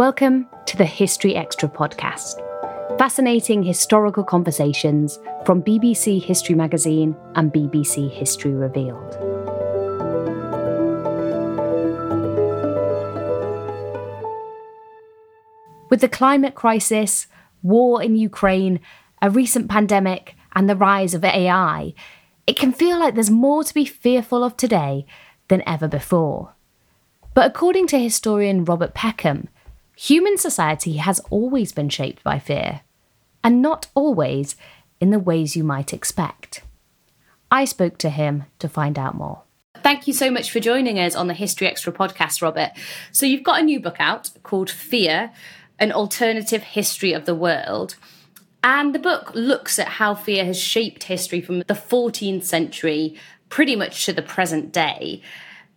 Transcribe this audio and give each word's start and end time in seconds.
Welcome 0.00 0.48
to 0.64 0.78
the 0.78 0.86
History 0.86 1.36
Extra 1.36 1.68
podcast. 1.68 2.36
Fascinating 2.96 3.62
historical 3.62 4.24
conversations 4.24 5.18
from 5.44 5.62
BBC 5.62 6.22
History 6.22 6.54
Magazine 6.54 7.14
and 7.34 7.52
BBC 7.52 8.10
History 8.10 8.52
Revealed. 8.52 9.18
With 15.90 16.00
the 16.00 16.08
climate 16.10 16.54
crisis, 16.54 17.26
war 17.62 18.02
in 18.02 18.16
Ukraine, 18.16 18.80
a 19.20 19.28
recent 19.28 19.68
pandemic, 19.68 20.34
and 20.54 20.66
the 20.66 20.76
rise 20.76 21.12
of 21.12 21.26
AI, 21.26 21.92
it 22.46 22.56
can 22.56 22.72
feel 22.72 22.98
like 22.98 23.12
there's 23.12 23.30
more 23.30 23.64
to 23.64 23.74
be 23.74 23.84
fearful 23.84 24.44
of 24.44 24.56
today 24.56 25.04
than 25.48 25.62
ever 25.66 25.88
before. 25.88 26.54
But 27.34 27.46
according 27.46 27.86
to 27.88 27.98
historian 27.98 28.64
Robert 28.64 28.94
Peckham, 28.94 29.50
human 30.00 30.38
society 30.38 30.96
has 30.96 31.20
always 31.28 31.72
been 31.72 31.90
shaped 31.90 32.24
by 32.24 32.38
fear, 32.38 32.80
and 33.44 33.60
not 33.60 33.88
always 33.94 34.56
in 34.98 35.10
the 35.10 35.18
ways 35.18 35.56
you 35.56 35.62
might 35.62 35.92
expect. 35.92 36.62
I 37.50 37.66
spoke 37.66 37.98
to 37.98 38.08
him 38.08 38.44
to 38.60 38.68
find 38.68 38.98
out 38.98 39.14
more. 39.14 39.42
Thank 39.82 40.06
you 40.06 40.14
so 40.14 40.30
much 40.30 40.50
for 40.50 40.58
joining 40.58 40.98
us 40.98 41.14
on 41.14 41.26
the 41.26 41.34
History 41.34 41.66
Extra 41.66 41.92
podcast, 41.92 42.40
Robert. 42.40 42.70
So, 43.12 43.26
you've 43.26 43.42
got 43.42 43.60
a 43.60 43.64
new 43.64 43.78
book 43.78 43.96
out 43.98 44.30
called 44.42 44.70
Fear 44.70 45.32
An 45.78 45.92
Alternative 45.92 46.62
History 46.62 47.12
of 47.12 47.26
the 47.26 47.34
World. 47.34 47.96
And 48.64 48.94
the 48.94 48.98
book 48.98 49.32
looks 49.34 49.78
at 49.78 49.88
how 49.88 50.14
fear 50.14 50.46
has 50.46 50.58
shaped 50.58 51.04
history 51.04 51.42
from 51.42 51.58
the 51.58 51.74
14th 51.74 52.44
century 52.44 53.16
pretty 53.50 53.76
much 53.76 54.06
to 54.06 54.14
the 54.14 54.22
present 54.22 54.72
day. 54.72 55.20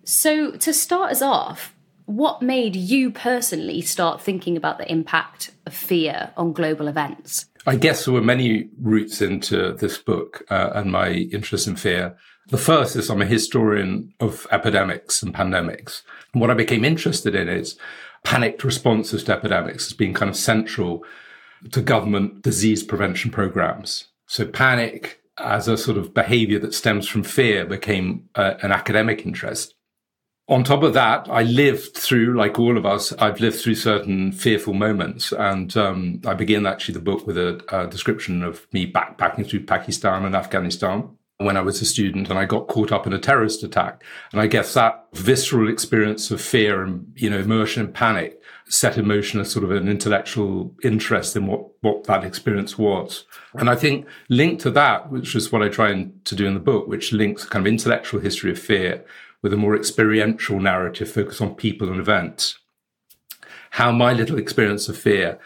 So, 0.06 0.51
to 0.51 0.73
start 0.73 1.12
us 1.12 1.22
off, 1.22 1.73
what 2.06 2.41
made 2.41 2.75
you 2.75 3.12
personally 3.12 3.81
start 3.81 4.22
thinking 4.22 4.58
about 4.58 4.78
the 4.78 4.91
impact 4.91 5.52
of 5.66 5.74
fear 5.74 6.31
on 6.38 6.53
global 6.53 6.88
events? 6.88 7.46
I 7.66 7.75
guess 7.75 8.06
there 8.06 8.14
were 8.14 8.22
many 8.22 8.69
routes 8.81 9.22
into 9.22 9.74
this 9.74 9.97
book 9.97 10.44
uh, 10.50 10.72
and 10.75 10.92
my 10.92 11.12
interest 11.12 11.68
in 11.68 11.75
fear. 11.75 12.18
The 12.47 12.58
first 12.58 12.96
is 12.96 13.09
I'm 13.09 13.22
a 13.22 13.25
historian 13.25 14.13
of 14.19 14.46
epidemics 14.52 15.24
and 15.24 15.34
pandemics. 15.34 16.02
And 16.34 16.42
what 16.42 16.52
I 16.52 16.56
became 16.56 16.84
interested 16.84 17.36
in 17.36 17.47
is 17.47 17.78
panicked 18.24 18.63
responses 18.63 19.24
to 19.24 19.34
epidemics 19.34 19.88
as 19.88 19.94
being 19.94 20.13
kind 20.13 20.30
of 20.30 20.36
central 20.36 21.03
to 21.72 21.81
government 21.81 22.42
disease 22.42 22.84
prevention 22.84 23.31
programs. 23.31 24.08
So 24.28 24.46
panic 24.46 25.22
as 25.38 25.68
a 25.68 25.78
sort 25.78 25.97
of 25.97 26.13
behavior 26.13 26.59
that 26.59 26.74
stems 26.74 27.08
from 27.08 27.24
fear 27.24 27.66
became 27.66 28.30
uh, 28.36 28.56
an 28.62 28.72
academic 28.72 29.25
interest. 29.25 29.74
On 30.50 30.62
top 30.64 30.84
of 30.84 30.94
that, 30.94 31.28
I 31.30 31.44
lived 31.44 31.96
through, 31.96 32.38
like 32.38 32.59
all 32.59 32.78
of 32.78 32.86
us, 32.86 33.14
I've 33.14 33.40
lived 33.40 33.62
through 33.62 33.76
certain 33.76 34.34
fearful 34.34 34.74
moments. 34.74 35.31
And 35.31 35.76
um, 35.78 36.22
I 36.26 36.34
begin 36.34 36.66
actually 36.66 36.96
the 36.96 37.00
book 37.00 37.26
with 37.26 37.38
a, 37.38 37.64
a, 37.70 37.88
description 37.88 38.44
of 38.44 38.68
me 38.74 38.92
backpacking 38.92 39.50
through 39.50 39.66
Pakistan 39.66 40.26
and 40.26 40.36
Afghanistan 40.36 41.09
when 41.38 41.56
I 41.56 41.62
was 41.62 41.81
a 41.81 41.86
student 41.86 42.30
and 42.30 42.38
I 42.38 42.46
got 42.46 42.68
caught 42.68 42.92
up 42.92 43.08
in 43.08 43.14
a 43.14 43.20
terrorist 43.20 43.64
attack. 43.64 44.04
And 44.34 44.42
I 44.42 44.48
guess 44.48 44.74
that 44.74 45.06
visceral 45.14 45.70
experience 45.70 46.30
of 46.30 46.42
fear 46.42 46.84
and, 46.84 47.12
you 47.16 47.30
know, 47.30 47.40
immersion 47.40 47.86
and 47.86 47.94
panic 47.94 48.42
set 48.68 48.98
in 48.98 49.08
motion 49.08 49.40
a 49.40 49.46
sort 49.46 49.64
of 49.64 49.72
an 49.72 49.88
intellectual 49.88 50.74
interest 50.84 51.36
in 51.36 51.48
what, 51.48 51.68
what 51.81 52.04
that 52.06 52.24
experience 52.25 52.78
was. 52.78 53.25
And 53.54 53.70
I 53.70 53.75
think 53.75 54.08
linked 54.30 54.62
to 54.64 54.72
that, 54.72 55.10
which 55.10 55.36
is 55.36 55.52
what 55.52 55.64
I 55.64 55.70
try 55.70 55.90
and, 55.90 56.24
to 56.25 56.36
do 56.36 56.46
in 56.46 56.54
the 56.54 56.60
book, 56.60 56.88
which 56.88 57.14
links 57.14 57.46
kind 57.46 57.66
of 57.66 57.72
intellectual 57.72 58.20
history 58.20 58.52
of 58.52 58.60
fear 58.60 59.06
with 59.44 59.54
a 59.54 59.58
more 59.58 59.76
experiential 59.76 60.59
narrative 60.59 61.12
focused 61.12 61.42
on 61.42 61.54
people 61.54 61.90
and 61.90 62.00
events. 62.00 62.58
How 63.72 63.92
my 63.92 64.14
little 64.14 64.40
experience 64.40 64.90
of 64.90 64.98
fear 64.98 65.38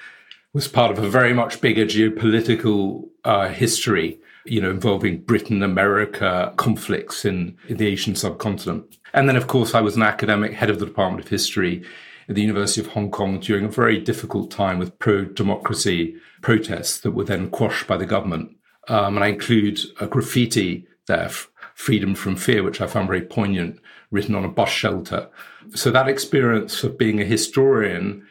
was 0.54 0.68
part 0.68 0.92
of 0.92 1.04
a 1.04 1.10
very 1.10 1.34
much 1.34 1.60
bigger 1.60 1.86
geopolitical 1.86 3.10
uh, 3.26 3.50
history, 3.50 4.20
you 4.46 4.62
know, 4.62 4.70
involving 4.70 5.22
Britain, 5.22 5.62
America, 5.62 6.54
conflicts 6.56 7.26
in, 7.26 7.58
in 7.68 7.78
the 7.78 7.88
Asian 7.88 8.16
subcontinent. 8.16 8.98
And 9.14 9.28
then, 9.28 9.36
of 9.36 9.48
course, 9.48 9.74
I 9.74 9.82
was 9.82 9.96
an 9.96 10.04
academic 10.04 10.54
head 10.54 10.70
of 10.70 10.80
the 10.80 10.86
Department 10.86 11.24
of 11.26 11.30
History 11.30 11.84
at 12.30 12.36
the 12.36 12.42
University 12.42 12.82
of 12.82 12.88
Hong 12.88 13.10
Kong 13.10 13.40
during 13.40 13.66
a 13.66 13.70
very 13.70 14.00
difficult 14.00 14.52
time 14.52 14.78
with 14.78 14.98
pro 15.00 15.26
democracy 15.26 16.16
protests 16.42 17.00
that 17.00 17.12
were 17.12 17.24
then 17.24 17.50
quashed 17.50 17.88
by 17.88 17.98
the 17.98 18.06
government. 18.06 18.56
Um, 18.88 19.16
and 19.18 19.24
I 19.24 19.30
include 19.30 19.80
a 20.00 20.08
graffiti 20.08 20.88
there, 21.08 21.30
Freedom 21.76 22.16
from 22.16 22.36
Fear, 22.36 22.64
which 22.64 22.82
I 22.82 22.88
found 22.88 23.08
very 23.08 23.22
poignant, 23.22 23.80
written 24.12 24.36
on 24.36 24.46
a 24.46 24.50
bus 24.50 24.70
shelter. 24.70 25.30
So 25.76 25.92
that 25.92 26.08
experience 26.08 26.84
of 26.84 26.98
being 26.98 27.22
a 27.22 27.26
historian 27.26 28.26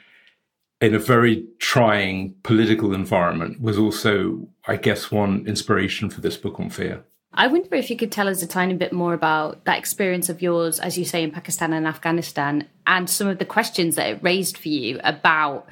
in 0.81 0.95
a 0.95 0.99
very 0.99 1.47
trying 1.59 2.35
political 2.43 2.95
environment 2.95 3.61
was 3.61 3.79
also, 3.79 4.49
I 4.67 4.77
guess, 4.77 5.11
one 5.11 5.47
inspiration 5.47 6.11
for 6.11 6.21
this 6.21 6.37
book 6.37 6.61
on 6.61 6.71
fear. 6.71 7.05
I 7.33 7.49
wonder 7.49 7.75
if 7.75 7.91
you 7.91 7.97
could 7.97 8.13
tell 8.13 8.29
us 8.29 8.43
a 8.43 8.47
tiny 8.47 8.75
bit 8.75 8.93
more 8.93 9.13
about 9.13 9.65
that 9.67 9.79
experience 9.79 10.29
of 10.29 10.41
yours, 10.41 10.81
as 10.81 10.97
you 10.97 11.05
say, 11.05 11.23
in 11.23 11.31
Pakistan 11.31 11.73
and 11.73 11.87
Afghanistan, 11.87 12.67
and 12.87 13.11
some 13.11 13.29
of 13.29 13.39
the 13.39 13.45
questions 13.45 13.97
that 13.97 14.09
it 14.09 14.23
raised 14.23 14.57
for 14.57 14.69
you 14.69 14.99
about 15.05 15.69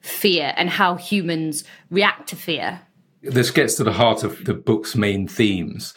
fear 0.00 0.52
and 0.56 0.68
how 0.68 0.96
humans 0.96 1.64
react 1.90 2.28
to 2.28 2.36
fear. 2.36 2.80
This 3.22 3.50
gets 3.50 3.74
to 3.76 3.84
the 3.84 3.92
heart 3.92 4.22
of 4.22 4.44
the 4.44 4.54
book's 4.54 4.94
main 4.94 5.28
themes. 5.28 5.94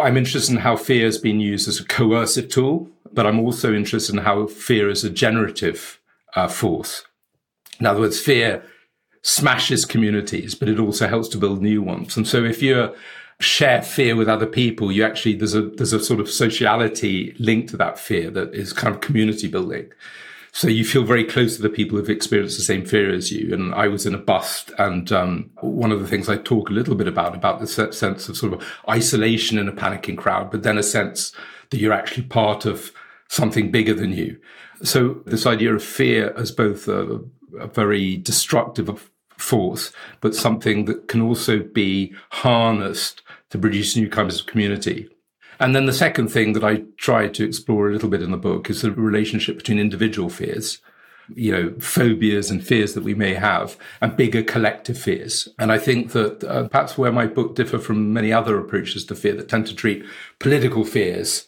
I'm 0.00 0.16
interested 0.16 0.52
in 0.52 0.60
how 0.60 0.76
fear 0.76 1.04
has 1.04 1.18
been 1.18 1.40
used 1.40 1.68
as 1.68 1.78
a 1.78 1.84
coercive 1.84 2.48
tool, 2.48 2.88
but 3.12 3.26
I'm 3.26 3.38
also 3.38 3.74
interested 3.74 4.14
in 4.14 4.22
how 4.22 4.46
fear 4.46 4.88
is 4.88 5.04
a 5.04 5.10
generative 5.10 6.00
uh, 6.34 6.48
force. 6.48 7.04
In 7.78 7.86
other 7.86 8.00
words, 8.00 8.20
fear 8.20 8.64
smashes 9.22 9.84
communities, 9.84 10.54
but 10.54 10.68
it 10.68 10.78
also 10.78 11.06
helps 11.08 11.28
to 11.28 11.38
build 11.38 11.62
new 11.62 11.82
ones. 11.82 12.16
And 12.16 12.26
so 12.26 12.44
if 12.44 12.62
you're 12.62 12.94
share 13.40 13.82
fear 13.82 14.16
with 14.16 14.28
other 14.28 14.46
people, 14.46 14.92
you 14.92 15.04
actually 15.04 15.34
there's 15.34 15.54
a 15.54 15.62
there's 15.62 15.92
a 15.92 16.02
sort 16.02 16.20
of 16.20 16.30
sociality 16.30 17.34
linked 17.38 17.70
to 17.70 17.76
that 17.76 17.98
fear 17.98 18.30
that 18.30 18.54
is 18.54 18.72
kind 18.72 18.94
of 18.94 19.00
community 19.00 19.48
building. 19.48 19.90
So 20.54 20.68
you 20.68 20.84
feel 20.84 21.02
very 21.02 21.24
close 21.24 21.56
to 21.56 21.62
the 21.62 21.70
people 21.70 21.96
who've 21.96 22.10
experienced 22.10 22.58
the 22.58 22.62
same 22.62 22.84
fear 22.84 23.12
as 23.12 23.32
you. 23.32 23.54
And 23.54 23.74
I 23.74 23.88
was 23.88 24.04
in 24.04 24.14
a 24.14 24.18
bust, 24.18 24.70
and 24.78 25.10
um, 25.10 25.50
one 25.60 25.90
of 25.90 26.00
the 26.00 26.06
things 26.06 26.28
I 26.28 26.36
talk 26.36 26.68
a 26.68 26.74
little 26.74 26.94
bit 26.94 27.08
about 27.08 27.34
about 27.34 27.60
the 27.60 27.66
sense 27.66 28.28
of 28.28 28.36
sort 28.36 28.52
of 28.52 28.62
isolation 28.88 29.58
in 29.58 29.66
a 29.66 29.72
panicking 29.72 30.18
crowd, 30.18 30.50
but 30.50 30.62
then 30.62 30.76
a 30.76 30.82
sense 30.82 31.32
that 31.70 31.80
you're 31.80 31.92
actually 31.92 32.24
part 32.24 32.66
of 32.66 32.92
something 33.28 33.70
bigger 33.70 33.94
than 33.94 34.12
you. 34.12 34.38
So 34.82 35.22
this 35.24 35.46
idea 35.46 35.74
of 35.74 35.82
fear 35.82 36.34
as 36.36 36.52
both 36.52 36.86
a, 36.86 37.20
a 37.58 37.66
very 37.66 38.18
destructive 38.18 39.10
force, 39.38 39.90
but 40.20 40.34
something 40.34 40.84
that 40.84 41.08
can 41.08 41.22
also 41.22 41.60
be 41.60 42.14
harnessed 42.30 43.22
to 43.50 43.58
produce 43.58 43.96
new 43.96 44.08
kinds 44.08 44.38
of 44.38 44.46
community. 44.46 45.08
And 45.62 45.76
then 45.76 45.86
the 45.86 45.92
second 45.92 46.26
thing 46.26 46.54
that 46.54 46.64
I 46.64 46.82
try 46.96 47.28
to 47.28 47.44
explore 47.44 47.88
a 47.88 47.92
little 47.92 48.08
bit 48.08 48.20
in 48.20 48.32
the 48.32 48.36
book 48.36 48.68
is 48.68 48.82
the 48.82 48.90
relationship 48.90 49.58
between 49.58 49.78
individual 49.78 50.28
fears, 50.28 50.78
you 51.32 51.52
know, 51.52 51.74
phobias 51.78 52.50
and 52.50 52.66
fears 52.66 52.94
that 52.94 53.04
we 53.04 53.14
may 53.14 53.34
have, 53.34 53.76
and 54.00 54.16
bigger 54.16 54.42
collective 54.42 54.98
fears. 54.98 55.46
And 55.60 55.70
I 55.70 55.78
think 55.78 56.10
that 56.12 56.42
uh, 56.42 56.66
perhaps 56.66 56.98
where 56.98 57.12
my 57.12 57.28
book 57.28 57.54
differ 57.54 57.78
from 57.78 58.12
many 58.12 58.32
other 58.32 58.58
approaches 58.58 59.04
to 59.04 59.14
fear 59.14 59.34
that 59.36 59.48
tend 59.48 59.68
to 59.68 59.74
treat 59.74 60.04
political 60.40 60.84
fears 60.84 61.46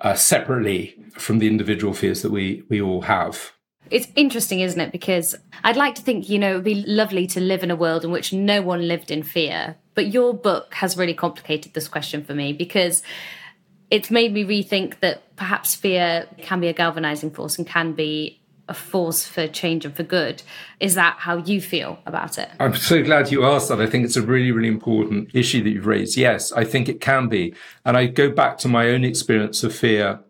uh, 0.00 0.14
separately 0.14 0.96
from 1.14 1.40
the 1.40 1.48
individual 1.48 1.92
fears 1.92 2.22
that 2.22 2.30
we 2.30 2.62
we 2.68 2.80
all 2.80 3.02
have. 3.02 3.50
It's 3.90 4.06
interesting, 4.14 4.60
isn't 4.60 4.80
it? 4.80 4.92
Because 4.92 5.34
I'd 5.64 5.76
like 5.76 5.96
to 5.96 6.02
think, 6.02 6.28
you 6.28 6.38
know, 6.38 6.52
it 6.52 6.54
would 6.54 6.64
be 6.64 6.84
lovely 6.86 7.26
to 7.26 7.40
live 7.40 7.64
in 7.64 7.72
a 7.72 7.76
world 7.76 8.04
in 8.04 8.12
which 8.12 8.32
no 8.32 8.62
one 8.62 8.86
lived 8.86 9.10
in 9.10 9.24
fear. 9.24 9.74
But 9.96 10.12
your 10.14 10.32
book 10.34 10.74
has 10.74 10.96
really 10.96 11.14
complicated 11.14 11.74
this 11.74 11.88
question 11.88 12.22
for 12.22 12.32
me 12.32 12.52
because 12.52 13.02
it's 13.90 14.10
made 14.10 14.32
me 14.32 14.44
rethink 14.44 15.00
that 15.00 15.36
perhaps 15.36 15.74
fear 15.74 16.26
can 16.38 16.60
be 16.60 16.68
a 16.68 16.72
galvanizing 16.72 17.30
force 17.30 17.58
and 17.58 17.66
can 17.66 17.92
be 17.92 18.40
a 18.68 18.74
force 18.74 19.26
for 19.26 19.48
change 19.48 19.84
and 19.84 19.96
for 19.96 20.04
good. 20.04 20.42
Is 20.78 20.94
that 20.94 21.16
how 21.18 21.38
you 21.38 21.60
feel 21.60 21.98
about 22.06 22.38
it? 22.38 22.48
I'm 22.60 22.76
so 22.76 23.02
glad 23.02 23.32
you 23.32 23.44
asked 23.44 23.68
that. 23.68 23.80
I 23.80 23.86
think 23.86 24.04
it's 24.04 24.16
a 24.16 24.22
really, 24.22 24.52
really 24.52 24.68
important 24.68 25.34
issue 25.34 25.62
that 25.64 25.70
you've 25.70 25.86
raised. 25.86 26.16
Yes, 26.16 26.52
I 26.52 26.64
think 26.64 26.88
it 26.88 27.00
can 27.00 27.28
be. 27.28 27.52
And 27.84 27.96
I 27.96 28.06
go 28.06 28.30
back 28.30 28.58
to 28.58 28.68
my 28.68 28.90
own 28.90 29.04
experience 29.04 29.64
of 29.64 29.74
fear 29.74 30.20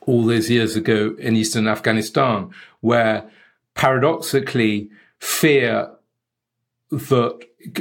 all 0.00 0.24
those 0.24 0.50
years 0.50 0.74
ago 0.74 1.14
in 1.18 1.36
eastern 1.36 1.68
Afghanistan, 1.68 2.50
where 2.80 3.30
paradoxically, 3.74 4.90
fear 5.20 5.90
that 6.90 7.38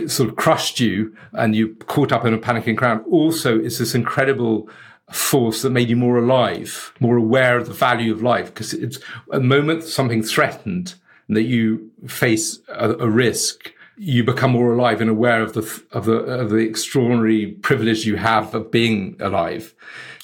sort 0.07 0.29
of 0.29 0.35
crushed 0.35 0.79
you 0.79 1.15
and 1.33 1.55
you 1.55 1.75
caught 1.87 2.11
up 2.11 2.25
in 2.25 2.33
a 2.33 2.37
panicking 2.37 2.77
crowd 2.77 3.03
also 3.09 3.59
is 3.59 3.79
this 3.79 3.95
incredible 3.95 4.69
force 5.11 5.61
that 5.61 5.71
made 5.71 5.89
you 5.89 5.95
more 5.95 6.17
alive, 6.17 6.93
more 6.99 7.17
aware 7.17 7.57
of 7.57 7.67
the 7.67 7.73
value 7.73 8.13
of 8.13 8.21
life. 8.21 8.47
Because 8.47 8.73
it's 8.73 8.99
a 9.31 9.39
moment 9.39 9.83
something 9.83 10.23
threatened 10.23 10.95
that 11.29 11.43
you 11.43 11.91
face 12.07 12.59
a, 12.69 12.91
a, 12.91 13.09
risk, 13.09 13.71
you 13.97 14.23
become 14.23 14.51
more 14.51 14.73
alive 14.73 15.01
and 15.01 15.09
aware 15.09 15.41
of 15.41 15.53
the 15.53 15.83
of 15.91 16.05
the 16.05 16.13
of 16.13 16.49
the 16.49 16.57
extraordinary 16.57 17.47
privilege 17.47 18.05
you 18.05 18.15
have 18.15 18.53
of 18.55 18.71
being 18.71 19.15
alive. 19.19 19.73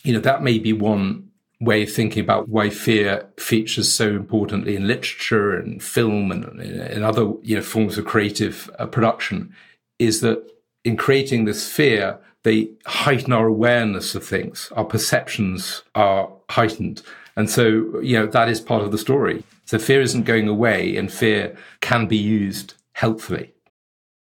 You 0.03 0.13
know 0.13 0.19
that 0.19 0.43
may 0.43 0.59
be 0.59 0.73
one 0.73 1.29
way 1.61 1.83
of 1.83 1.91
thinking 1.91 2.23
about 2.23 2.49
why 2.49 2.69
fear 2.69 3.25
features 3.37 3.91
so 3.91 4.09
importantly 4.09 4.75
in 4.75 4.87
literature 4.87 5.57
and 5.57 5.81
film 5.81 6.31
and 6.31 6.59
in 6.61 7.03
other 7.03 7.31
you 7.43 7.55
know 7.55 7.61
forms 7.61 7.97
of 7.97 8.05
creative 8.05 8.69
uh, 8.77 8.85
production 8.85 9.53
is 9.99 10.21
that 10.21 10.43
in 10.85 10.95
creating 10.95 11.43
this 11.45 11.69
fear 11.69 12.19
they 12.45 12.69
heighten 12.85 13.33
our 13.33 13.47
awareness 13.47 14.13
of 14.13 14.23
things. 14.23 14.71
Our 14.75 14.85
perceptions 14.85 15.81
are 15.95 16.31
heightened. 16.51 17.01
And 17.35 17.49
so 17.49 17.99
you 18.01 18.17
know 18.17 18.27
that 18.27 18.47
is 18.47 18.61
part 18.61 18.83
of 18.83 18.91
the 18.91 18.99
story. 18.99 19.43
So 19.65 19.79
fear 19.79 19.99
isn't 19.99 20.23
going 20.23 20.47
away 20.47 20.95
and 20.95 21.11
fear 21.11 21.57
can 21.81 22.05
be 22.05 22.17
used 22.17 22.75
helpfully. 22.93 23.53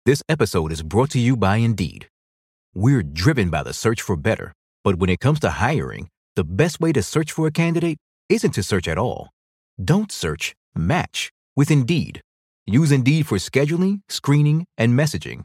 This 0.06 0.22
episode 0.26 0.72
is 0.72 0.82
brought 0.82 1.10
to 1.10 1.20
you 1.20 1.36
by 1.36 1.56
indeed. 1.56 2.08
We're 2.74 3.02
driven 3.02 3.50
by 3.50 3.62
the 3.62 3.74
search 3.74 4.00
for 4.00 4.16
better. 4.16 4.54
But 4.82 4.96
when 4.96 5.10
it 5.10 5.20
comes 5.20 5.38
to 5.40 5.50
hiring 5.50 6.08
the 6.34 6.44
best 6.44 6.80
way 6.80 6.92
to 6.92 7.02
search 7.02 7.30
for 7.30 7.46
a 7.46 7.52
candidate 7.52 7.98
isn't 8.28 8.52
to 8.52 8.62
search 8.62 8.88
at 8.88 8.98
all. 8.98 9.28
Don't 9.82 10.10
search, 10.10 10.54
match 10.74 11.30
with 11.54 11.70
Indeed. 11.70 12.22
Use 12.66 12.90
Indeed 12.90 13.26
for 13.26 13.36
scheduling, 13.36 14.00
screening, 14.08 14.64
and 14.78 14.98
messaging 14.98 15.44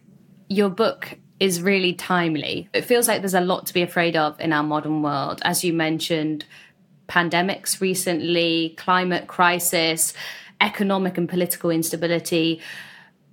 your 0.51 0.69
book 0.69 1.17
is 1.39 1.61
really 1.61 1.93
timely. 1.93 2.69
It 2.73 2.81
feels 2.81 3.07
like 3.07 3.21
there's 3.21 3.33
a 3.33 3.41
lot 3.41 3.65
to 3.67 3.73
be 3.73 3.81
afraid 3.81 4.17
of 4.17 4.39
in 4.39 4.51
our 4.51 4.63
modern 4.63 5.01
world. 5.01 5.41
As 5.45 5.63
you 5.63 5.71
mentioned, 5.71 6.43
pandemics 7.07 7.79
recently, 7.79 8.75
climate 8.77 9.27
crisis, 9.27 10.13
economic 10.59 11.17
and 11.17 11.29
political 11.29 11.71
instability. 11.71 12.61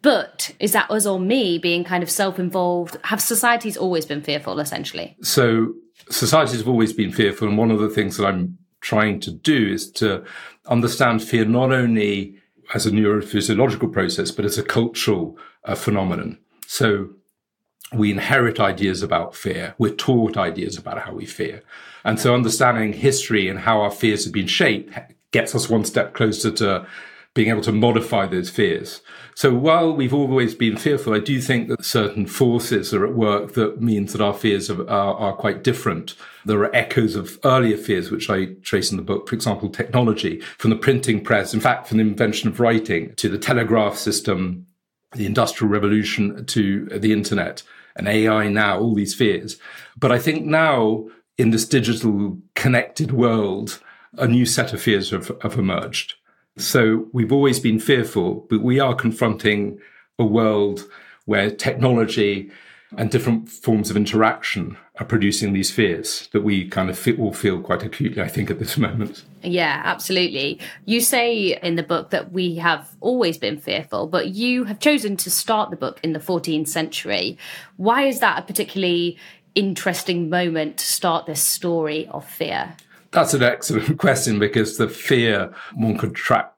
But 0.00 0.52
is 0.60 0.72
that 0.72 0.90
us 0.92 1.06
or 1.06 1.18
me 1.18 1.58
being 1.58 1.82
kind 1.82 2.04
of 2.04 2.10
self 2.10 2.38
involved? 2.38 2.96
Have 3.04 3.20
societies 3.20 3.76
always 3.76 4.06
been 4.06 4.22
fearful, 4.22 4.60
essentially? 4.60 5.16
So 5.20 5.75
societies 6.08 6.58
have 6.58 6.68
always 6.68 6.92
been 6.92 7.10
fearful. 7.10 7.48
And 7.48 7.58
one 7.58 7.72
of 7.72 7.80
the 7.80 7.90
things 7.90 8.16
that 8.16 8.26
I'm 8.26 8.56
trying 8.80 9.18
to 9.20 9.32
do 9.32 9.72
is 9.72 9.90
to 9.92 10.25
understand 10.68 11.20
fear 11.20 11.44
not 11.44 11.72
only 11.72 12.37
as 12.75 12.87
a 12.87 12.92
neurophysiological 12.92 13.92
process, 13.92 14.30
but 14.30 14.44
as 14.44 14.56
a 14.56 14.62
cultural 14.62 15.37
uh, 15.64 15.75
phenomenon. 15.75 16.38
So 16.70 17.08
we 17.94 18.10
inherit 18.10 18.60
ideas 18.60 19.02
about 19.02 19.34
fear. 19.34 19.75
We're 19.78 19.94
taught 19.94 20.37
ideas 20.37 20.76
about 20.76 20.98
how 20.98 21.14
we 21.14 21.25
fear. 21.25 21.62
And 22.04 22.20
so 22.20 22.34
understanding 22.34 22.92
history 22.92 23.48
and 23.48 23.60
how 23.60 23.80
our 23.80 23.90
fears 23.90 24.25
have 24.25 24.34
been 24.34 24.46
shaped 24.46 24.92
gets 25.30 25.54
us 25.54 25.70
one 25.70 25.87
step 25.87 26.12
closer 26.12 26.50
to 26.50 26.87
being 27.32 27.48
able 27.48 27.62
to 27.62 27.72
modify 27.72 28.26
those 28.26 28.50
fears. 28.50 29.00
So 29.34 29.54
while 29.54 29.94
we've 29.94 30.12
always 30.12 30.54
been 30.54 30.76
fearful, 30.76 31.14
I 31.14 31.20
do 31.20 31.40
think 31.40 31.68
that 31.68 31.87
certain 31.87 32.26
forces 32.26 32.92
are 32.92 33.06
at 33.06 33.14
work 33.14 33.54
that 33.54 33.80
means 33.80 34.12
that 34.12 34.20
our 34.20 34.34
fears 34.34 34.68
are, 34.68 34.82
are, 34.90 35.14
are, 35.14 35.32
quite 35.32 35.64
different. 35.64 36.16
There 36.44 36.60
are 36.60 36.76
echoes 36.76 37.16
of 37.16 37.38
earlier 37.44 37.78
fears, 37.78 38.10
which 38.10 38.28
I 38.28 38.56
trace 38.62 38.90
in 38.90 38.98
the 38.98 39.02
book. 39.02 39.26
For 39.26 39.34
example, 39.34 39.70
technology 39.70 40.40
from 40.58 40.68
the 40.68 40.76
printing 40.76 41.25
press, 41.25 41.54
in 41.54 41.60
fact, 41.60 41.88
from 41.88 41.96
the 41.96 42.02
invention 42.02 42.48
of 42.48 42.60
writing 42.60 43.14
to 43.16 43.30
the 43.30 43.38
telegraph 43.38 43.96
system, 43.96 44.66
the 45.12 45.26
industrial 45.26 45.70
revolution 45.70 46.44
to 46.46 46.86
the 46.86 47.12
internet 47.12 47.62
and 47.96 48.08
AI 48.08 48.48
now, 48.48 48.78
all 48.78 48.94
these 48.94 49.14
fears. 49.14 49.58
But 49.98 50.12
I 50.12 50.18
think 50.18 50.44
now 50.44 51.08
in 51.36 51.50
this 51.50 51.66
digital 51.66 52.38
connected 52.54 53.12
world, 53.12 53.80
a 54.16 54.26
new 54.26 54.46
set 54.46 54.72
of 54.72 54.82
fears 54.82 55.10
have, 55.10 55.30
have 55.42 55.58
emerged. 55.58 56.14
So 56.56 57.06
we've 57.12 57.32
always 57.32 57.60
been 57.60 57.78
fearful, 57.78 58.46
but 58.50 58.60
we 58.60 58.80
are 58.80 58.94
confronting 58.94 59.78
a 60.18 60.24
world 60.24 60.84
where 61.24 61.50
technology 61.50 62.50
and 62.97 63.11
different 63.11 63.49
forms 63.49 63.90
of 63.90 63.97
interaction 63.97 64.76
are 64.99 65.04
producing 65.07 65.52
these 65.52 65.71
fears 65.71 66.28
that 66.33 66.40
we 66.40 66.66
kind 66.68 66.88
of 66.88 67.09
all 67.18 67.33
feel 67.33 67.61
quite 67.61 67.83
acutely, 67.83 68.23
I 68.23 68.28
think, 68.28 68.50
at 68.50 68.59
this 68.59 68.76
moment. 68.78 69.25
Yeah, 69.42 69.83
absolutely. 69.85 70.61
You 70.87 71.00
say 71.00 71.59
in 71.62 71.76
the 71.76 71.83
book 71.83 72.11
that 72.11 72.33
we 72.33 72.57
have 72.57 72.88
always 73.00 73.38
been 73.38 73.59
fearful, 73.59 74.07
but 74.07 74.28
you 74.28 74.64
have 74.64 74.78
chosen 74.78 75.16
to 75.18 75.30
start 75.30 75.71
the 75.71 75.76
book 75.76 76.00
in 76.02 76.12
the 76.12 76.18
14th 76.18 76.68
century. 76.68 77.38
Why 77.76 78.02
is 78.07 78.21
that 78.21 78.38
a 78.38 78.42
particularly 78.42 79.18
interesting 79.54 80.30
moment 80.30 80.78
to 80.78 80.85
start 80.85 81.26
this 81.26 81.42
story 81.42 82.09
of 82.09 82.28
fear? 82.28 82.75
That's 83.11 83.35
an 83.35 83.42
excellent 83.42 83.99
question 83.99 84.38
because 84.38 84.76
the 84.76 84.88
fear 84.88 85.52
one 85.75 85.99
could 85.99 86.14
track 86.14 86.52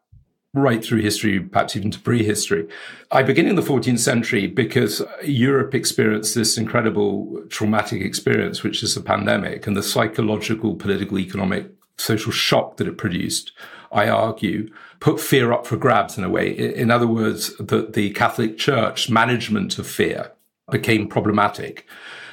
right 0.52 0.84
through 0.84 1.00
history, 1.00 1.38
perhaps 1.38 1.76
even 1.76 1.90
to 1.92 2.00
prehistory. 2.00 2.66
I 3.10 3.22
begin 3.22 3.46
in 3.46 3.54
the 3.54 3.62
14th 3.62 4.00
century 4.00 4.46
because 4.46 5.02
Europe 5.22 5.74
experienced 5.74 6.34
this 6.34 6.58
incredible 6.58 7.42
traumatic 7.48 8.02
experience, 8.02 8.62
which 8.62 8.82
is 8.82 8.94
the 8.94 9.00
pandemic 9.00 9.66
and 9.66 9.76
the 9.76 9.82
psychological, 9.82 10.74
political, 10.74 11.18
economic, 11.18 11.70
social 11.96 12.32
shock 12.32 12.78
that 12.78 12.88
it 12.88 12.98
produced. 12.98 13.52
I 13.92 14.08
argue, 14.08 14.72
put 14.98 15.20
fear 15.20 15.52
up 15.52 15.66
for 15.66 15.76
grabs 15.76 16.16
in 16.16 16.24
a 16.24 16.30
way. 16.30 16.50
In 16.50 16.90
other 16.90 17.06
words, 17.06 17.56
that 17.58 17.92
the 17.92 18.10
Catholic 18.10 18.58
Church 18.58 19.10
management 19.10 19.78
of 19.78 19.86
fear 19.86 20.32
became 20.70 21.08
problematic. 21.08 21.86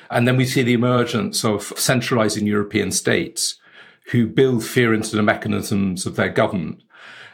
And 0.10 0.28
then 0.28 0.38
we 0.38 0.46
see 0.46 0.64
the 0.64 0.74
emergence 0.74 1.44
of 1.44 1.74
centralizing 1.76 2.48
European 2.48 2.92
states 2.92 3.56
who 4.12 4.26
build 4.26 4.64
fear 4.64 4.94
into 4.94 5.16
the 5.16 5.24
mechanisms 5.24 6.06
of 6.06 6.16
their 6.16 6.30
government 6.30 6.82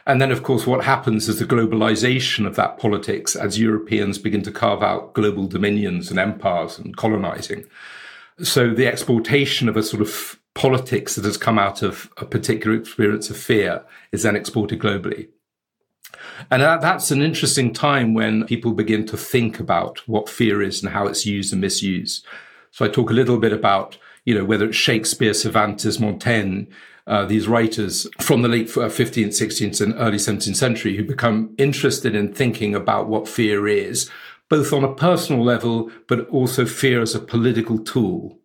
and 0.06 0.20
then, 0.20 0.30
of 0.30 0.42
course, 0.42 0.66
what 0.66 0.84
happens 0.84 1.28
is 1.28 1.38
the 1.38 1.46
globalization 1.46 2.46
of 2.46 2.56
that 2.56 2.78
politics 2.78 3.34
as 3.34 3.58
Europeans 3.58 4.18
begin 4.18 4.42
to 4.42 4.52
carve 4.52 4.82
out 4.82 5.14
global 5.14 5.46
dominions 5.46 6.10
and 6.10 6.18
empires 6.18 6.78
and 6.78 6.96
colonizing. 6.96 7.64
So 8.42 8.70
the 8.74 8.86
exportation 8.86 9.68
of 9.68 9.76
a 9.76 9.82
sort 9.82 10.02
of 10.02 10.38
politics 10.54 11.14
that 11.16 11.24
has 11.24 11.36
come 11.36 11.58
out 11.58 11.82
of 11.82 12.12
a 12.18 12.24
particular 12.24 12.76
experience 12.76 13.30
of 13.30 13.36
fear 13.36 13.84
is 14.12 14.22
then 14.22 14.36
exported 14.36 14.78
globally. 14.78 15.28
And 16.50 16.62
that's 16.62 17.10
an 17.10 17.22
interesting 17.22 17.72
time 17.72 18.12
when 18.14 18.44
people 18.44 18.72
begin 18.72 19.06
to 19.06 19.16
think 19.16 19.58
about 19.58 20.06
what 20.06 20.28
fear 20.28 20.62
is 20.62 20.82
and 20.82 20.92
how 20.92 21.06
it's 21.06 21.26
used 21.26 21.52
and 21.52 21.60
misused. 21.60 22.26
So 22.70 22.84
I 22.84 22.88
talk 22.88 23.10
a 23.10 23.14
little 23.14 23.38
bit 23.38 23.52
about, 23.52 23.98
you 24.24 24.34
know, 24.34 24.44
whether 24.44 24.66
it's 24.66 24.76
Shakespeare, 24.76 25.32
Cervantes, 25.32 25.98
Montaigne, 25.98 26.64
uh, 27.06 27.24
these 27.24 27.46
writers 27.46 28.06
from 28.20 28.42
the 28.42 28.48
late 28.48 28.68
15th, 28.68 29.28
16th, 29.28 29.80
and 29.80 29.94
early 29.98 30.16
17th 30.16 30.56
century 30.56 30.96
who 30.96 31.04
become 31.04 31.54
interested 31.58 32.14
in 32.14 32.32
thinking 32.32 32.74
about 32.74 33.08
what 33.08 33.28
fear 33.28 33.68
is, 33.68 34.10
both 34.48 34.72
on 34.72 34.84
a 34.84 34.94
personal 34.94 35.44
level, 35.44 35.90
but 36.08 36.28
also 36.28 36.64
fear 36.64 37.02
as 37.02 37.14
a 37.14 37.20
political 37.20 37.78
tool. 37.78 38.38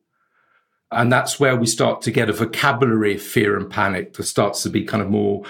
And 0.92 1.12
that's 1.12 1.40
where 1.40 1.56
we 1.56 1.68
start 1.68 2.02
to 2.02 2.12
get 2.12 2.30
a 2.30 2.34
vocabulary 2.34 3.16
of 3.16 3.22
fear 3.22 3.56
and 3.56 3.70
panic 3.70 4.14
that 4.14 4.24
starts 4.24 4.64
to 4.64 4.70
be 4.70 4.84
kind 4.84 5.04
of 5.04 5.10
more 5.10 5.44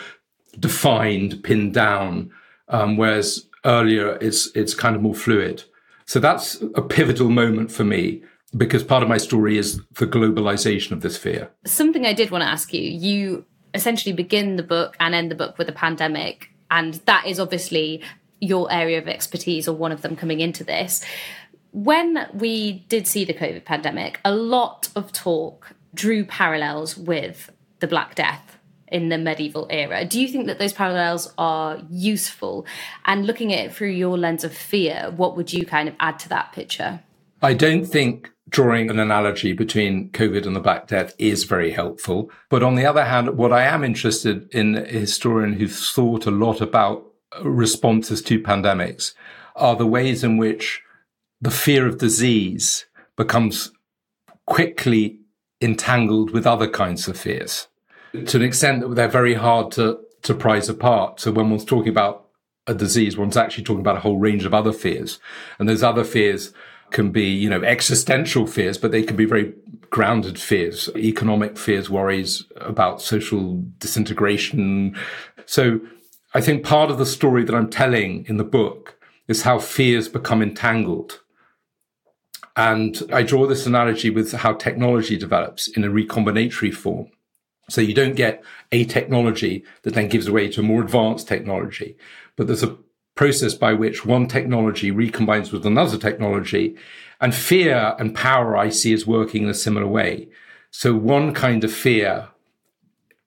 defined, 0.60 1.44
pinned 1.44 1.74
down, 1.74 2.32
um, 2.68 2.98
whereas 2.98 3.48
earlier 3.66 4.18
it's 4.22 4.50
it's 4.56 4.74
kind 4.74 4.96
of 4.96 5.01
more 5.01 5.16
fluid. 5.16 5.63
So 6.06 6.20
that's 6.20 6.62
a 6.75 6.82
pivotal 6.82 7.30
moment 7.30 7.72
for 7.72 7.84
me 7.84 8.24
because 8.56 8.84
part 8.84 9.03
of 9.03 9.10
my 9.10 9.18
story 9.18 9.58
is 9.58 9.82
the 9.96 10.08
globalization 10.08 10.91
of 10.91 11.01
this 11.01 11.18
fear. 11.18 11.50
Something 11.65 12.06
I 12.06 12.13
did 12.13 12.32
want 12.32 12.44
to 12.44 12.48
ask 12.48 12.74
you 12.74 12.82
you 12.82 13.46
essentially 13.74 14.13
begin 14.13 14.56
the 14.56 14.63
book 14.63 14.96
and 15.00 15.13
end 15.13 15.29
the 15.29 15.36
book 15.36 15.58
with 15.58 15.70
a 15.70 15.74
pandemic, 15.74 16.50
and 16.72 16.96
that 17.06 17.25
is 17.27 17.39
obviously 17.39 18.01
your 18.39 18.72
area 18.72 18.98
of 18.98 19.08
expertise 19.08 19.68
or 19.68 19.75
one 19.75 19.91
of 19.91 20.01
them 20.01 20.15
coming 20.15 20.39
into 20.39 20.63
this. 20.63 21.03
When 21.72 22.27
we 22.34 22.86
did 22.89 23.06
see 23.06 23.25
the 23.25 23.34
COVID 23.34 23.65
pandemic, 23.65 24.20
a 24.25 24.34
lot 24.34 24.89
of 24.96 25.12
talk 25.12 25.75
drew 25.94 26.25
parallels 26.25 26.98
with 26.98 27.51
the 27.79 27.88
Black 27.88 28.15
Death 28.15 28.58
in 28.88 29.10
the 29.10 29.18
medieval 29.18 29.68
era. 29.70 30.03
Do 30.03 30.20
you 30.20 30.27
think 30.27 30.48
that 30.48 30.58
those 30.58 30.74
parallels 30.74 31.32
are 31.38 31.79
useful? 31.89 32.65
And 33.06 33.27
looking 33.27 33.53
at 33.53 33.65
it 33.65 33.75
through 33.75 33.89
your 33.89 34.18
lens 34.18 34.44
of 34.44 34.53
fear, 34.53 35.13
what 35.15 35.38
would 35.38 35.53
you 35.53 35.65
kind 35.65 35.88
of 35.88 35.96
add 36.00 36.18
to 36.20 36.29
that 36.29 36.53
picture? 36.53 37.01
I 37.41 37.53
don't 37.53 37.86
think 37.86 38.31
drawing 38.50 38.89
an 38.89 39.00
analogy 39.00 39.53
between 39.53 40.10
COVID 40.10 40.46
and 40.46 40.55
the 40.55 40.60
Black 40.60 40.88
Death 40.88 41.13
is 41.17 41.43
very 41.43 41.72
helpful. 41.72 42.31
But 42.50 42.63
on 42.63 42.75
the 42.75 42.86
other 42.86 43.05
hand, 43.05 43.38
what 43.38 43.53
I 43.53 43.63
am 43.63 43.84
interested 43.84 44.53
in 44.53 44.75
a 44.75 44.86
historian 44.86 45.53
who's 45.53 45.91
thought 45.91 46.25
a 46.25 46.31
lot 46.31 46.62
about 46.62 47.05
responses 47.43 48.22
to 48.24 48.41
pandemics 48.41 49.13
are 49.55 49.75
the 49.75 49.86
ways 49.86 50.24
in 50.24 50.38
which 50.38 50.81
the 51.39 51.51
fear 51.51 51.88
of 51.88 52.00
disease 52.00 52.86
becomes 53.15 53.72
quickly 54.46 55.19
entangled 55.62 56.31
with 56.31 56.48
other 56.48 56.67
kinds 56.67 57.08
of 57.08 57.17
fears 57.17 57.67
to 58.25 58.38
an 58.38 58.43
extent 58.43 58.81
that 58.81 58.96
they're 58.96 59.08
very 59.08 59.36
hard 59.36 59.72
to, 59.74 60.00
to 60.24 60.34
prize 60.34 60.69
apart. 60.69 61.19
So 61.19 61.31
when 61.31 61.50
one's 61.50 61.65
talking 61.65 61.89
about 61.89 62.25
a 62.67 62.74
disease, 62.74 63.17
one's 63.17 63.38
actually 63.38 63.63
talking 63.63 63.81
about 63.81 63.98
a 63.98 64.01
whole 64.01 64.17
range 64.17 64.46
of 64.46 64.53
other 64.53 64.74
fears. 64.74 65.19
And 65.58 65.67
those 65.67 65.84
other 65.84 66.03
fears 66.03 66.53
can 66.91 67.12
be, 67.12 67.25
you 67.25 67.50
know, 67.50 67.62
existential 67.63 68.48
fears, 68.48 68.77
but 68.77 68.91
they 68.91 69.03
can 69.03 69.15
be 69.15 69.25
very 69.25 69.53
grounded 69.89 70.39
fears, 70.39 70.89
economic 70.96 71.58
fears, 71.58 71.89
worries 71.89 72.46
about 72.58 73.01
social 73.01 73.63
disintegration. 73.79 74.96
So 75.46 75.79
I 76.34 76.41
think 76.41 76.63
part 76.63 76.91
of 76.91 76.98
the 76.98 77.05
story 77.05 77.43
that 77.43 77.55
I'm 77.55 77.69
telling 77.69 78.25
in 78.27 78.38
the 78.38 78.43
book 78.43 79.00
is 79.27 79.43
how 79.43 79.60
fears 79.60 80.08
become 80.08 80.41
entangled. 80.41 81.22
And 82.55 83.01
I 83.13 83.24
draw 83.24 83.48
this 83.48 83.65
analogy 83.65 84.10
with 84.10 84.34
how 84.34 84.53
technology 84.53 85.17
develops 85.17 85.67
in 85.67 85.84
a 85.84 85.89
recombinatory 85.89 86.74
form. 86.74 87.10
So 87.69 87.81
you 87.81 87.93
don't 87.93 88.15
get 88.15 88.43
a 88.72 88.84
technology 88.86 89.63
that 89.84 89.93
then 89.93 90.10
gives 90.10 90.29
way 90.29 90.50
to 90.50 90.62
more 90.62 90.81
advanced 90.81 91.27
technology, 91.27 91.96
but 92.36 92.48
there's 92.48 92.63
a 92.63 92.77
process 93.20 93.54
by 93.54 93.74
which 93.74 94.06
one 94.06 94.26
technology 94.28 94.94
recombines 94.94 95.52
with 95.52 95.66
another 95.66 95.98
technology. 95.98 96.74
And 97.20 97.36
fear 97.36 97.94
and 98.00 98.16
power 98.16 98.56
I 98.56 98.70
see 98.70 98.94
is 98.94 99.06
working 99.06 99.44
in 99.44 99.50
a 99.50 99.54
similar 99.66 99.88
way. 99.88 100.30
So 100.72 100.96
one 100.96 101.34
kind 101.34 101.66
of 101.66 101.74
fear 101.74 102.30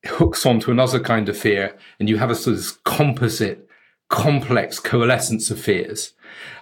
hooks 0.07 0.47
onto 0.47 0.71
another 0.71 0.99
kind 0.99 1.29
of 1.29 1.37
fear, 1.37 1.77
and 2.01 2.09
you 2.09 2.17
have 2.17 2.31
a 2.31 2.35
sort 2.35 2.57
of 2.57 2.83
composite, 2.85 3.69
complex 4.09 4.79
coalescence 4.79 5.51
of 5.51 5.61
fears. 5.61 6.15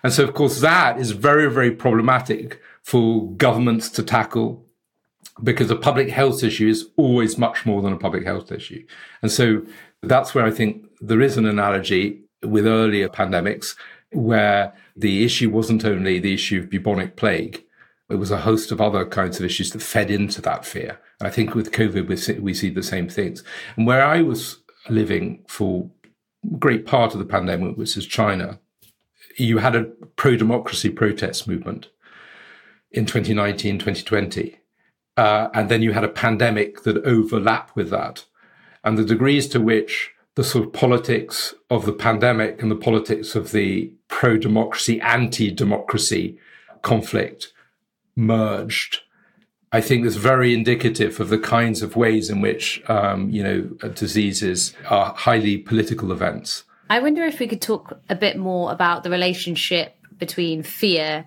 And 0.03 0.13
so, 0.13 0.25
of 0.25 0.35
course, 0.35 0.59
that 0.59 0.99
is 0.99 1.13
very, 1.13 1.49
very 1.49 1.71
problematic 1.71 2.61
for 2.83 3.31
governments 3.35 3.89
to 3.91 4.03
tackle 4.03 4.67
because 5.41 5.71
a 5.71 5.77
public 5.77 6.11
health 6.11 6.43
issue 6.43 6.69
is 6.69 6.89
always 6.97 7.39
much 7.39 7.65
more 7.65 7.81
than 7.81 7.93
a 7.93 8.03
public 8.07 8.25
health 8.25 8.51
issue. 8.51 8.85
And 9.23 9.31
so 9.31 9.65
that's 10.03 10.35
where 10.35 10.45
I 10.45 10.51
think 10.51 10.85
there 11.01 11.21
is 11.21 11.37
an 11.37 11.47
analogy 11.47 12.25
with 12.43 12.67
earlier 12.67 13.09
pandemics 13.09 13.77
where 14.13 14.73
the 14.97 15.25
issue 15.25 15.51
wasn't 15.51 15.85
only 15.85 16.19
the 16.19 16.35
issue 16.35 16.61
of 16.61 16.71
bubonic 16.71 17.17
plague, 17.17 17.65
it 18.09 18.17
was 18.17 18.31
a 18.31 18.39
host 18.39 18.73
of 18.73 18.81
other 18.81 19.07
kinds 19.07 19.39
of 19.39 19.45
issues 19.45 19.71
that 19.71 19.83
fed 19.83 20.11
into 20.11 20.43
that 20.43 20.65
fear. 20.65 20.99
And 21.21 21.29
I 21.29 21.31
think 21.31 21.55
with 21.55 21.71
COVID, 21.71 22.09
we 22.09 22.17
see, 22.17 22.39
we 22.39 22.55
see 22.55 22.71
the 22.71 22.83
same 22.83 23.09
things. 23.09 23.45
And 23.77 23.87
where 23.87 24.05
I 24.05 24.23
was 24.23 24.59
living 24.89 25.45
for 25.47 25.89
a 26.45 26.57
great 26.57 26.87
part 26.87 27.13
of 27.13 27.21
the 27.21 27.25
pandemic, 27.25 27.77
which 27.77 27.97
is 27.97 28.07
China, 28.07 28.59
you 29.37 29.59
had 29.59 29.77
a 29.77 29.85
pro 30.17 30.37
democracy 30.37 30.91
protest 30.91 31.47
movement 31.47 31.89
in 32.91 33.07
2019, 33.07 33.79
2020. 33.79 34.59
Uh, 35.17 35.49
and 35.55 35.69
then 35.69 35.83
you 35.83 35.93
had 35.93 36.05
a 36.05 36.09
pandemic 36.09 36.83
that 36.83 37.05
overlapped 37.05 37.77
with 37.77 37.91
that. 37.91 38.25
And 38.83 38.99
the 38.99 39.05
degrees 39.05 39.47
to 39.49 39.61
which 39.61 40.13
the 40.37 40.45
sort 40.45 40.65
of 40.65 40.73
politics 40.73 41.55
of 41.69 41.87
the 41.87 41.93
pandemic 41.93 42.63
and 42.63 42.71
the 42.71 42.77
politics 42.77 43.35
of 43.35 43.53
the 43.53 43.93
pro 44.09 44.37
democracy, 44.37 45.01
anti 45.01 45.51
democracy 45.51 46.39
conflict 46.83 47.53
merged. 48.17 49.01
I 49.73 49.81
think 49.81 50.05
is 50.05 50.17
very 50.17 50.53
indicative 50.53 51.21
of 51.21 51.29
the 51.29 51.39
kinds 51.39 51.81
of 51.81 51.95
ways 51.95 52.29
in 52.29 52.41
which, 52.41 52.83
um, 52.91 53.31
you 53.31 53.43
know, 53.43 53.61
diseases 53.91 54.75
are 54.89 55.15
highly 55.15 55.59
political 55.59 56.11
events. 56.11 56.65
I 56.89 56.99
wonder 56.99 57.25
if 57.25 57.39
we 57.39 57.47
could 57.47 57.63
talk 57.63 58.01
a 58.09 58.17
bit 58.17 58.37
more 58.37 58.73
about 58.73 59.05
the 59.05 59.11
relationship 59.11 59.95
between 60.19 60.65
fear 60.65 61.25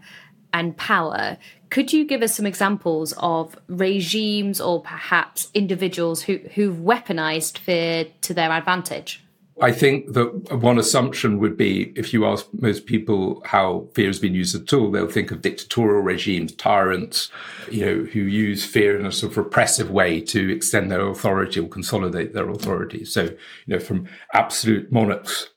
and 0.53 0.75
power. 0.75 1.37
Could 1.73 1.91
you 1.91 2.05
give 2.05 2.21
us 2.21 2.35
some 2.35 2.45
examples 2.45 3.15
of 3.17 3.57
regimes 3.67 4.61
or 4.61 4.83
perhaps 4.83 5.49
individuals 5.55 6.21
who, 6.21 6.37
who've 6.53 6.77
weaponized 6.77 7.57
fear 7.57 8.05
to 8.21 8.31
their 8.31 8.51
advantage? 8.51 9.23
I 9.59 9.71
think 9.71 10.13
that 10.13 10.53
one 10.53 10.77
assumption 10.77 11.39
would 11.39 11.57
be 11.57 11.91
if 11.95 12.13
you 12.13 12.27
ask 12.27 12.45
most 12.53 12.85
people 12.85 13.41
how 13.43 13.87
fear 13.95 14.05
has 14.05 14.19
been 14.19 14.35
used 14.35 14.53
at 14.53 14.71
all, 14.71 14.91
they'll 14.91 15.07
think 15.07 15.31
of 15.31 15.41
dictatorial 15.41 16.03
regimes, 16.03 16.53
tyrants, 16.53 17.31
you 17.71 17.83
know, 17.83 18.03
who 18.03 18.19
use 18.19 18.63
fear 18.63 18.95
in 18.99 19.07
a 19.07 19.11
sort 19.11 19.31
of 19.31 19.37
repressive 19.39 19.89
way 19.89 20.21
to 20.21 20.53
extend 20.53 20.91
their 20.91 21.07
authority 21.07 21.59
or 21.59 21.67
consolidate 21.67 22.33
their 22.33 22.51
authority. 22.51 23.03
So, 23.03 23.23
you 23.23 23.39
know, 23.65 23.79
from 23.79 24.07
absolute 24.31 24.91
monarchs 24.91 25.49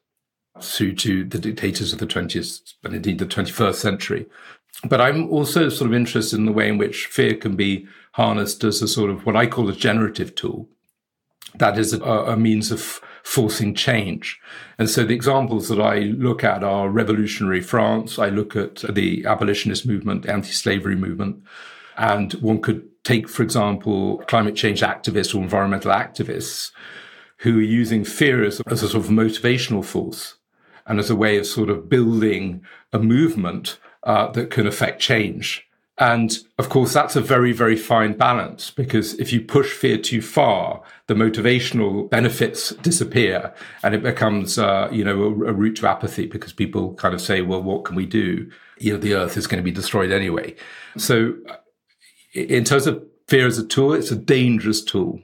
through 0.61 0.95
to 0.95 1.25
the 1.25 1.39
dictators 1.39 1.93
of 1.93 1.99
the 1.99 2.07
20th 2.07 2.75
and 2.83 2.95
indeed 2.95 3.19
the 3.19 3.27
21st 3.27 3.75
century. 3.75 4.27
But 4.85 5.01
I'm 5.01 5.31
also 5.31 5.69
sort 5.69 5.91
of 5.91 5.95
interested 5.95 6.39
in 6.39 6.47
the 6.47 6.53
way 6.53 6.69
in 6.69 6.79
which 6.79 7.07
fear 7.07 7.35
can 7.35 7.57
be 7.57 7.87
harnessed 8.13 8.63
as 8.65 8.83
a 8.83 8.89
sort 8.89 9.11
of 9.11 9.25
what 9.27 9.37
I 9.37 9.47
call 9.47 9.69
a 9.69 9.75
generative 9.75 10.35
tool. 10.35 10.69
That 11.55 11.79
is 11.79 11.93
a, 11.93 12.03
a 12.03 12.37
means 12.37 12.71
of 12.71 13.01
forcing 13.23 13.75
change. 13.75 14.39
And 14.79 14.89
so 14.89 15.05
the 15.05 15.15
examples 15.15 15.69
that 15.69 15.81
I 15.81 16.01
look 16.01 16.45
at 16.45 16.63
are 16.63 16.89
revolutionary 16.89 17.61
France. 17.61 18.19
I 18.19 18.29
look 18.29 18.55
at 18.55 18.85
the 18.89 19.25
abolitionist 19.27 19.87
movement, 19.87 20.29
anti-slavery 20.29 20.97
movement. 20.97 21.43
And 21.97 22.33
one 22.35 22.61
could 22.61 22.89
take, 23.05 23.29
for 23.29 23.43
example, 23.43 24.19
climate 24.29 24.55
change 24.55 24.81
activists 24.81 25.35
or 25.35 25.43
environmental 25.43 25.91
activists 25.91 26.71
who 27.39 27.59
are 27.59 27.63
using 27.63 28.05
fear 28.05 28.45
as, 28.45 28.61
as 28.69 28.83
a 28.83 28.89
sort 28.89 29.05
of 29.05 29.11
motivational 29.11 29.85
force 29.85 30.37
and 30.87 30.99
as 30.99 31.11
a 31.11 31.17
way 31.17 31.37
of 31.39 31.47
sort 31.47 31.71
of 31.71 31.89
building 31.89 32.65
a 32.93 32.99
movement 32.99 33.79
uh, 34.07 34.29
that 34.29 34.51
can 34.51 34.67
affect 34.67 35.01
change. 35.01 35.67
And 35.99 36.39
of 36.59 36.69
course, 36.69 36.93
that's 36.93 37.17
a 37.17 37.23
very, 37.23 37.53
very 37.53 37.77
fine 37.77 38.13
balance 38.13 38.71
because 38.71 39.15
if 39.15 39.33
you 39.33 39.41
push 39.41 39.73
fear 39.73 39.97
too 39.97 40.21
far, 40.21 40.83
the 41.07 41.15
motivational 41.15 42.09
benefits 42.09 42.71
disappear 42.77 43.55
and 43.83 43.95
it 43.95 44.03
becomes, 44.03 44.59
uh, 44.59 44.89
you 44.93 45.03
know, 45.03 45.23
a, 45.23 45.27
a, 45.27 45.53
route 45.55 45.77
to 45.77 45.89
apathy 45.89 46.27
because 46.27 46.53
people 46.53 46.95
kind 46.95 47.15
of 47.15 47.21
say, 47.23 47.41
well, 47.41 47.63
what 47.63 47.85
can 47.85 47.97
we 47.97 48.05
do? 48.05 48.51
You 48.79 48.93
know, 48.93 48.99
the 48.99 49.15
earth 49.15 49.39
is 49.39 49.47
going 49.47 49.57
to 49.57 49.65
be 49.65 49.71
destroyed 49.71 50.13
anyway. 50.13 50.55
So 50.99 51.35
in 52.35 52.65
terms 52.65 52.87
of 52.87 53.03
fear 53.27 53.47
as 53.47 53.59
a 53.59 53.67
tool, 53.67 53.95
it's 53.95 54.11
a 54.11 54.17
dangerous 54.17 54.85
tool 54.85 55.23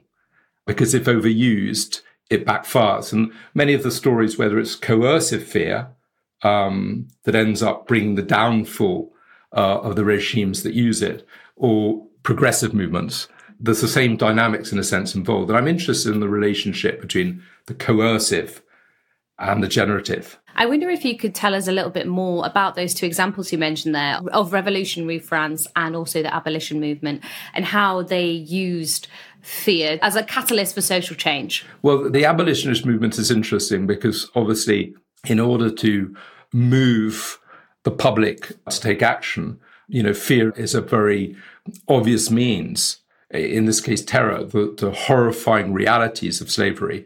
because 0.65 0.95
if 0.95 1.05
overused, 1.05 2.01
it 2.31 2.45
backfires. 2.45 3.13
And 3.13 3.31
many 3.53 3.73
of 3.75 3.83
the 3.83 3.91
stories, 3.91 4.39
whether 4.39 4.57
it's 4.57 4.75
coercive 4.75 5.43
fear 5.43 5.89
um, 6.43 7.07
that 7.23 7.35
ends 7.35 7.63
up 7.63 7.87
bringing 7.87 8.15
the 8.15 8.21
downfall 8.21 9.13
uh, 9.55 9.79
of 9.79 9.95
the 9.95 10.05
regimes 10.05 10.63
that 10.63 10.73
use 10.73 11.01
it, 11.01 11.25
or 11.55 12.05
progressive 12.23 12.73
movements, 12.73 13.27
there's 13.59 13.81
the 13.81 13.87
same 13.87 14.17
dynamics 14.17 14.71
in 14.71 14.79
a 14.79 14.83
sense 14.83 15.15
involved. 15.15 15.49
And 15.49 15.57
I'm 15.57 15.67
interested 15.67 16.13
in 16.13 16.19
the 16.19 16.29
relationship 16.29 16.99
between 16.99 17.43
the 17.67 17.73
coercive 17.73 18.61
and 19.39 19.63
the 19.63 19.67
generative. 19.67 20.39
I 20.55 20.65
wonder 20.67 20.89
if 20.89 21.03
you 21.03 21.17
could 21.17 21.33
tell 21.33 21.55
us 21.55 21.67
a 21.67 21.71
little 21.71 21.89
bit 21.89 22.07
more 22.07 22.45
about 22.45 22.75
those 22.75 22.93
two 22.93 23.05
examples 23.05 23.51
you 23.51 23.57
mentioned 23.57 23.95
there 23.95 24.19
of 24.31 24.53
revolutionary 24.53 25.19
France 25.19 25.67
and 25.75 25.95
also 25.95 26.21
the 26.21 26.33
abolition 26.33 26.79
movement 26.79 27.23
and 27.53 27.65
how 27.65 28.03
they 28.03 28.27
used 28.27 29.07
fear 29.41 29.97
as 30.01 30.15
a 30.15 30.23
catalyst 30.23 30.75
for 30.75 30.81
social 30.81 31.15
change. 31.15 31.65
Well, 31.81 32.09
the 32.09 32.25
abolitionist 32.25 32.85
movement 32.85 33.17
is 33.17 33.31
interesting 33.31 33.87
because 33.87 34.29
obviously, 34.35 34.93
in 35.25 35.39
order 35.39 35.69
to 35.69 36.15
move 36.51 37.39
the 37.83 37.91
public 37.91 38.51
to 38.69 38.79
take 38.79 39.01
action, 39.01 39.59
you 39.87 40.03
know, 40.03 40.13
fear 40.13 40.51
is 40.51 40.75
a 40.75 40.81
very 40.81 41.35
obvious 41.87 42.29
means. 42.29 42.99
In 43.29 43.65
this 43.65 43.81
case, 43.81 44.03
terror, 44.03 44.43
the, 44.43 44.73
the 44.77 44.91
horrifying 44.91 45.73
realities 45.73 46.41
of 46.41 46.51
slavery 46.51 47.05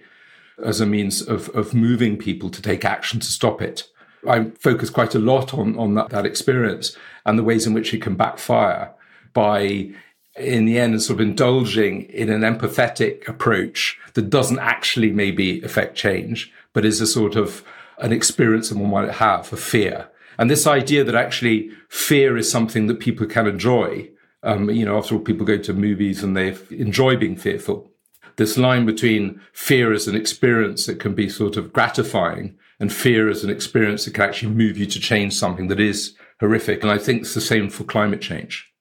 as 0.63 0.81
a 0.81 0.85
means 0.85 1.21
of, 1.21 1.49
of 1.49 1.73
moving 1.73 2.17
people 2.17 2.49
to 2.49 2.61
take 2.61 2.83
action 2.83 3.19
to 3.19 3.27
stop 3.27 3.61
it. 3.61 3.87
I 4.27 4.45
focus 4.59 4.89
quite 4.89 5.15
a 5.15 5.19
lot 5.19 5.53
on, 5.53 5.77
on 5.77 5.93
that, 5.93 6.09
that 6.09 6.25
experience 6.25 6.97
and 7.25 7.37
the 7.37 7.43
ways 7.43 7.67
in 7.67 7.73
which 7.73 7.93
it 7.93 8.01
can 8.01 8.15
backfire 8.15 8.91
by, 9.33 9.91
in 10.35 10.65
the 10.65 10.79
end, 10.79 11.01
sort 11.01 11.21
of 11.21 11.27
indulging 11.27 12.03
in 12.03 12.29
an 12.29 12.41
empathetic 12.41 13.27
approach 13.27 13.97
that 14.15 14.29
doesn't 14.29 14.59
actually 14.59 15.11
maybe 15.11 15.61
affect 15.61 15.95
change, 15.95 16.51
but 16.73 16.83
is 16.83 16.99
a 16.99 17.07
sort 17.07 17.35
of 17.35 17.63
an 17.99 18.11
experience 18.11 18.69
someone 18.69 18.91
might 18.91 19.15
have 19.15 19.51
of 19.51 19.59
fear. 19.59 20.09
And 20.37 20.49
this 20.49 20.67
idea 20.67 21.03
that 21.03 21.15
actually 21.15 21.71
fear 21.89 22.37
is 22.37 22.51
something 22.51 22.87
that 22.87 22.99
people 22.99 23.25
can 23.25 23.47
enjoy. 23.47 24.09
Um, 24.43 24.69
you 24.69 24.85
know, 24.85 24.97
after 24.97 25.15
all, 25.15 25.21
people 25.21 25.45
go 25.45 25.57
to 25.57 25.73
movies 25.73 26.23
and 26.23 26.37
they 26.37 26.55
enjoy 26.69 27.15
being 27.17 27.35
fearful 27.35 27.91
this 28.37 28.57
line 28.57 28.85
between 28.85 29.41
fear 29.51 29.91
as 29.91 30.07
an 30.07 30.15
experience 30.15 30.85
that 30.85 30.99
can 30.99 31.13
be 31.13 31.27
sort 31.27 31.57
of 31.57 31.73
gratifying 31.73 32.55
and 32.79 32.93
fear 32.93 33.29
as 33.29 33.43
an 33.43 33.49
experience 33.49 34.05
that 34.05 34.13
can 34.13 34.23
actually 34.23 34.53
move 34.53 34.77
you 34.77 34.85
to 34.85 34.99
change 34.99 35.33
something 35.33 35.67
that 35.67 35.79
is 35.79 36.15
horrific. 36.39 36.83
And 36.83 36.91
I 36.91 36.99
think 36.99 37.21
it's 37.21 37.33
the 37.33 37.41
same 37.41 37.69
for 37.69 37.83
climate 37.83 38.21
change. 38.21 38.71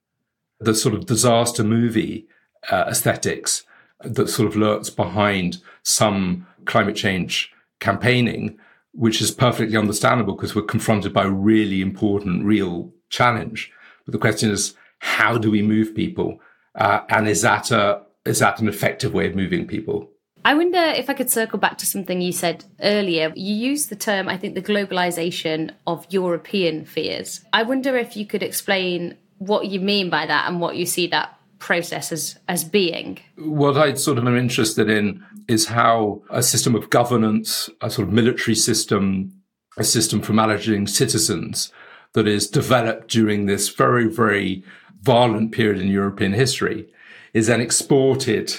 The 0.61 0.75
sort 0.75 0.94
of 0.94 1.06
disaster 1.06 1.64
movie 1.64 2.26
uh, 2.70 2.85
aesthetics 2.88 3.64
that 4.02 4.28
sort 4.28 4.46
of 4.46 4.56
lurks 4.56 4.90
behind 4.90 5.59
some 5.83 6.46
climate 6.66 6.96
change 6.96 7.50
campaigning, 7.81 8.59
which 8.96 9.20
is 9.20 9.30
perfectly 9.30 9.76
understandable 9.76 10.35
because 10.35 10.54
we're 10.54 10.62
confronted 10.62 11.12
by 11.12 11.24
a 11.24 11.30
really 11.30 11.82
important, 11.82 12.44
real 12.44 12.92
challenge. 13.11 13.70
But 14.04 14.12
the 14.12 14.18
question 14.18 14.50
is, 14.50 14.74
how 14.98 15.37
do 15.37 15.50
we 15.50 15.62
move 15.62 15.94
people? 15.94 16.40
Uh, 16.74 17.00
and 17.11 17.28
is 17.28 17.42
that 17.42 17.70
a, 17.70 18.02
is 18.24 18.38
that 18.38 18.59
an 18.61 18.68
effective 18.68 19.12
way 19.12 19.26
of 19.28 19.37
moving 19.37 19.66
people? 19.66 20.11
I 20.46 20.54
wonder 20.54 20.78
if 20.78 21.11
I 21.11 21.14
could 21.14 21.30
circle 21.30 21.59
back 21.59 21.76
to 21.78 21.87
something 21.87 22.20
you 22.20 22.32
said 22.32 22.64
earlier. 22.80 23.32
You 23.35 23.54
used 23.54 23.90
the 23.90 23.96
term, 23.96 24.28
I 24.28 24.38
think, 24.38 24.54
the 24.54 24.62
globalization 24.62 25.72
of 25.87 26.06
European 26.09 26.85
fears. 26.85 27.44
I 27.52 27.64
wonder 27.64 27.96
if 27.96 28.16
you 28.16 28.26
could 28.26 28.42
explain 28.42 29.16
what 29.38 29.66
you 29.66 29.80
mean 29.80 30.09
by 30.09 30.24
that 30.24 30.48
and 30.48 30.61
what 30.61 30.76
you 30.76 30.87
see 30.87 31.09
that 31.09 31.37
process 31.59 32.12
as, 32.12 32.38
as 32.49 32.64
being. 32.64 33.19
What 33.37 33.77
I 33.77 33.95
sort 33.95 34.19
of 34.19 34.27
am 34.27 34.37
interested 34.37 34.90
in 34.90 35.25
is 35.49 35.66
how 35.66 36.23
a 36.31 36.42
system 36.42 36.75
of 36.75 36.90
governance, 36.90 37.71
a 37.81 37.90
sort 37.90 38.09
of 38.09 38.14
military 38.14 38.55
system, 38.55 39.33
a 39.77 39.85
system 39.85 40.21
for 40.21 40.33
managing 40.33 40.87
citizens 40.87 41.73
that 42.14 42.27
is 42.27 42.49
developed 42.49 43.09
during 43.09 43.47
this 43.47 43.69
very, 43.69 44.09
very 44.09 44.64
violent 45.03 45.53
period 45.53 45.81
in 45.81 45.88
European 45.88 46.33
history 46.33 46.87
is 47.33 47.47
then 47.47 47.61
exported 47.61 48.55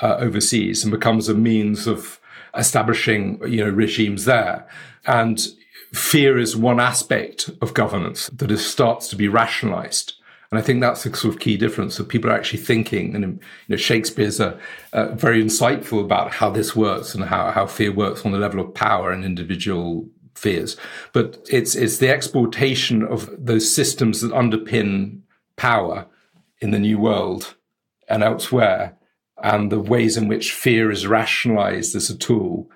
uh, 0.00 0.16
overseas 0.18 0.82
and 0.82 0.92
becomes 0.92 1.28
a 1.28 1.34
means 1.34 1.86
of 1.86 2.20
establishing, 2.56 3.40
you 3.46 3.64
know, 3.64 3.70
regimes 3.70 4.24
there. 4.24 4.66
And 5.06 5.40
fear 5.92 6.38
is 6.38 6.56
one 6.56 6.80
aspect 6.80 7.50
of 7.60 7.74
governance 7.74 8.28
that 8.28 8.50
is, 8.50 8.64
starts 8.64 9.08
to 9.08 9.16
be 9.16 9.28
rationalized. 9.28 10.14
And 10.50 10.58
I 10.58 10.62
think 10.62 10.80
that's 10.80 11.04
the 11.04 11.16
sort 11.16 11.34
of 11.34 11.40
key 11.40 11.56
difference 11.56 11.96
that 11.96 12.08
people 12.08 12.30
are 12.30 12.34
actually 12.34 12.58
thinking. 12.58 13.14
And 13.14 13.24
you 13.24 13.40
know, 13.68 13.76
Shakespeare's 13.76 14.40
uh, 14.40 14.58
uh, 14.92 15.14
very 15.14 15.42
insightful 15.42 16.04
about 16.04 16.32
how 16.32 16.50
this 16.50 16.74
works 16.74 17.14
and 17.14 17.24
how, 17.24 17.52
how 17.52 17.66
fear 17.66 17.92
works 17.92 18.24
on 18.24 18.32
the 18.32 18.38
level 18.38 18.60
of 18.60 18.74
power 18.74 19.12
and 19.12 19.24
individual 19.24 20.08
fears. 20.34 20.76
But 21.12 21.46
it's 21.50 21.76
it's 21.76 21.98
the 21.98 22.08
exportation 22.08 23.04
of 23.04 23.30
those 23.38 23.72
systems 23.72 24.20
that 24.20 24.32
underpin 24.32 25.20
power 25.56 26.06
in 26.60 26.72
the 26.72 26.78
new 26.78 26.98
world 26.98 27.54
and 28.08 28.24
elsewhere, 28.24 28.96
and 29.42 29.70
the 29.70 29.80
ways 29.80 30.16
in 30.16 30.26
which 30.26 30.52
fear 30.52 30.90
is 30.90 31.06
rationalized 31.06 31.94
as 31.94 32.10
a 32.10 32.18
tool 32.18 32.68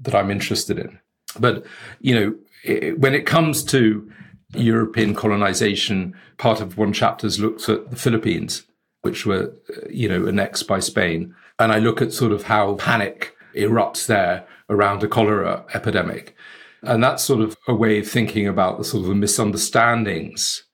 that 0.00 0.14
I'm 0.14 0.30
interested 0.30 0.78
in. 0.78 0.98
But, 1.38 1.66
you 2.00 2.14
know, 2.14 2.34
it, 2.62 2.98
when 3.00 3.14
it 3.14 3.26
comes 3.26 3.64
to 3.64 4.10
European 4.54 5.14
colonization, 5.14 6.14
part 6.38 6.60
of 6.60 6.76
one 6.76 6.92
chapter 6.92 7.28
looks 7.28 7.68
at 7.68 7.90
the 7.90 7.96
Philippines, 7.96 8.64
which 9.02 9.24
were, 9.24 9.52
uh, 9.70 9.88
you 9.88 10.08
know, 10.08 10.26
annexed 10.26 10.66
by 10.66 10.80
Spain. 10.80 11.34
And 11.58 11.72
I 11.72 11.78
look 11.78 12.02
at 12.02 12.12
sort 12.12 12.32
of 12.32 12.44
how 12.44 12.74
panic 12.76 13.36
erupts 13.54 14.06
there 14.06 14.46
around 14.68 15.02
a 15.02 15.08
cholera 15.08 15.64
epidemic. 15.74 16.34
And 16.82 17.02
that's 17.04 17.22
sort 17.22 17.40
of 17.40 17.56
a 17.68 17.74
way 17.74 17.98
of 17.98 18.08
thinking 18.08 18.46
about 18.46 18.78
the 18.78 18.84
sort 18.84 19.02
of 19.02 19.08
the 19.08 19.14
misunderstandings 19.14 20.64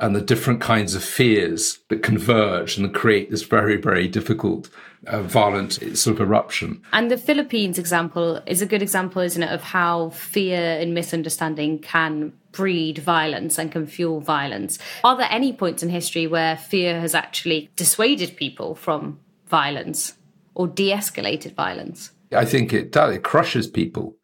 and 0.00 0.14
the 0.14 0.20
different 0.20 0.60
kinds 0.60 0.94
of 0.94 1.02
fears 1.02 1.78
that 1.88 2.02
converge 2.02 2.76
and 2.76 2.92
create 2.94 3.30
this 3.30 3.42
very, 3.42 3.76
very 3.76 4.08
difficult, 4.08 4.68
uh, 5.06 5.22
violent 5.22 5.74
sort 5.96 6.16
of 6.16 6.20
eruption. 6.20 6.82
And 6.92 7.10
the 7.10 7.16
Philippines 7.16 7.78
example 7.78 8.40
is 8.46 8.62
a 8.62 8.66
good 8.66 8.82
example, 8.82 9.22
isn't 9.22 9.42
it, 9.42 9.50
of 9.50 9.62
how 9.62 10.10
fear 10.10 10.78
and 10.80 10.94
misunderstanding 10.94 11.78
can 11.78 12.32
breed 12.52 12.98
violence 12.98 13.58
and 13.58 13.70
can 13.70 13.86
fuel 13.86 14.20
violence. 14.20 14.78
Are 15.04 15.16
there 15.16 15.28
any 15.30 15.52
points 15.52 15.82
in 15.82 15.90
history 15.90 16.26
where 16.26 16.56
fear 16.56 17.00
has 17.00 17.14
actually 17.14 17.70
dissuaded 17.76 18.36
people 18.36 18.74
from 18.74 19.20
violence 19.46 20.14
or 20.54 20.66
de 20.66 20.90
escalated 20.90 21.54
violence? 21.54 22.12
I 22.32 22.44
think 22.44 22.72
it 22.72 22.90
does. 22.92 23.14
It 23.14 23.22
crushes 23.22 23.66
people. 23.66 24.16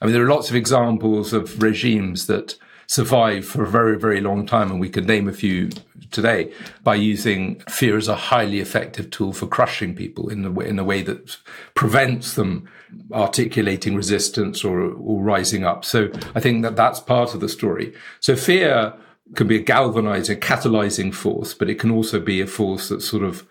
I 0.00 0.04
mean, 0.04 0.14
there 0.14 0.24
are 0.24 0.28
lots 0.28 0.50
of 0.50 0.56
examples 0.56 1.32
of 1.32 1.60
regimes 1.60 2.26
that 2.26 2.56
survive 2.88 3.44
for 3.44 3.62
a 3.62 3.68
very, 3.68 3.98
very 3.98 4.20
long 4.20 4.46
time. 4.46 4.70
And 4.70 4.80
we 4.80 4.88
could 4.88 5.06
name 5.06 5.28
a 5.28 5.32
few 5.32 5.70
today 6.10 6.52
by 6.82 6.94
using 6.94 7.60
fear 7.68 7.98
as 7.98 8.08
a 8.08 8.16
highly 8.16 8.60
effective 8.60 9.10
tool 9.10 9.34
for 9.34 9.46
crushing 9.46 9.94
people 9.94 10.30
in 10.30 10.44
a 10.44 10.50
way, 10.50 10.68
in 10.68 10.78
a 10.78 10.84
way 10.84 11.02
that 11.02 11.36
prevents 11.74 12.34
them 12.34 12.68
articulating 13.12 13.94
resistance 13.94 14.64
or, 14.64 14.80
or 14.80 15.22
rising 15.22 15.64
up. 15.64 15.84
So 15.84 16.10
I 16.34 16.40
think 16.40 16.62
that 16.62 16.76
that's 16.76 16.98
part 16.98 17.34
of 17.34 17.40
the 17.40 17.48
story. 17.48 17.92
So 18.20 18.34
fear 18.34 18.94
can 19.34 19.46
be 19.46 19.56
a 19.56 19.62
galvanizing, 19.62 20.40
catalyzing 20.40 21.14
force, 21.14 21.52
but 21.52 21.68
it 21.68 21.78
can 21.78 21.90
also 21.90 22.18
be 22.18 22.40
a 22.40 22.46
force 22.46 22.88
that 22.88 23.02
sort 23.02 23.22
of 23.22 23.46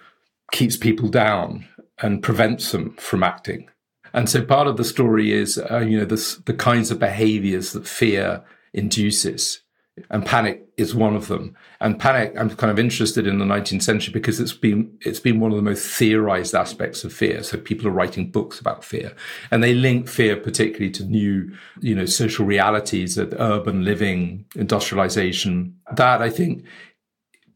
keeps 0.52 0.78
people 0.78 1.10
down 1.10 1.68
and 2.02 2.24
prevents 2.24 2.72
them 2.72 2.96
from 2.96 3.22
acting. 3.22 3.70
And 4.14 4.28
so 4.28 4.44
part 4.44 4.68
of 4.68 4.78
the 4.78 4.84
story 4.84 5.32
is, 5.32 5.60
uh, 5.70 5.80
you 5.80 6.00
know, 6.00 6.06
the, 6.06 6.42
the 6.46 6.54
kinds 6.56 6.90
of 6.90 6.98
behaviors 6.98 7.74
that 7.74 7.88
fear 7.88 8.44
induces 8.74 9.62
and 10.10 10.26
panic 10.26 10.68
is 10.78 10.94
one 10.94 11.16
of 11.16 11.28
them. 11.28 11.56
And 11.80 12.00
panic, 12.00 12.34
I'm 12.38 12.50
kind 12.56 12.72
of 12.72 12.80
interested 12.80 13.26
in 13.26 13.40
the 13.40 13.46
19th 13.46 13.82
century 13.82 14.14
because 14.14 14.40
it's 14.40 14.54
been 14.54 14.98
it's 15.02 15.20
been 15.20 15.40
one 15.40 15.52
of 15.52 15.58
the 15.58 15.64
most 15.64 15.88
theorized 15.88 16.54
aspects 16.54 17.04
of 17.04 17.14
fear. 17.14 17.44
So 17.44 17.58
people 17.58 17.88
are 17.88 17.92
writing 17.92 18.30
books 18.30 18.60
about 18.60 18.84
fear, 18.84 19.16
and 19.52 19.64
they 19.64 19.74
link 19.74 20.08
fear 20.08 20.36
particularly 20.36 20.92
to 20.92 21.06
new, 21.06 21.52
you 21.82 21.96
know, 21.96 22.06
social 22.06 22.46
realities, 22.46 23.18
of 23.18 23.34
urban 23.40 23.84
living, 23.84 24.46
industrialization. 24.56 25.76
That 25.96 26.22
I 26.22 26.30
think 26.30 26.64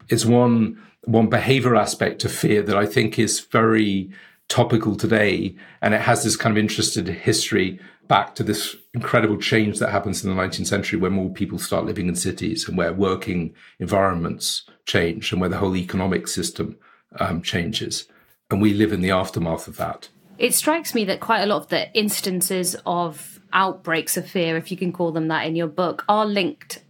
is 0.08 0.26
one 0.26 0.82
one 1.04 1.28
behavior 1.28 1.76
aspect 1.76 2.24
of 2.24 2.32
fear 2.32 2.62
that 2.62 2.76
I 2.76 2.86
think 2.86 3.18
is 3.18 3.40
very 3.40 4.10
topical 4.48 4.96
today, 4.96 5.56
and 5.80 5.94
it 5.94 6.00
has 6.00 6.24
this 6.24 6.36
kind 6.36 6.56
of 6.56 6.58
interested 6.58 7.08
history 7.08 7.80
back 8.12 8.34
to 8.34 8.42
this 8.42 8.76
incredible 8.92 9.38
change 9.38 9.78
that 9.78 9.88
happens 9.88 10.22
in 10.22 10.28
the 10.28 10.36
19th 10.42 10.66
century 10.66 10.98
where 10.98 11.10
more 11.10 11.30
people 11.30 11.58
start 11.58 11.86
living 11.86 12.08
in 12.08 12.14
cities 12.14 12.68
and 12.68 12.76
where 12.76 12.92
working 12.92 13.54
environments 13.78 14.68
change 14.84 15.32
and 15.32 15.40
where 15.40 15.48
the 15.48 15.56
whole 15.56 15.74
economic 15.74 16.28
system 16.28 16.76
um, 17.20 17.40
changes. 17.40 18.06
And 18.50 18.60
we 18.60 18.74
live 18.74 18.92
in 18.92 19.00
the 19.00 19.10
aftermath 19.10 19.66
of 19.66 19.78
that. 19.78 20.10
It 20.36 20.52
strikes 20.52 20.94
me 20.94 21.06
that 21.06 21.20
quite 21.20 21.40
a 21.40 21.46
lot 21.46 21.62
of 21.62 21.68
the 21.68 21.90
instances 21.94 22.76
of 22.84 23.40
outbreaks 23.54 24.18
of 24.18 24.28
fear, 24.28 24.58
if 24.58 24.70
you 24.70 24.76
can 24.76 24.92
call 24.92 25.12
them 25.12 25.28
that 25.28 25.46
in 25.46 25.56
your 25.56 25.66
book, 25.66 26.04
are 26.06 26.26
linked 26.26 26.82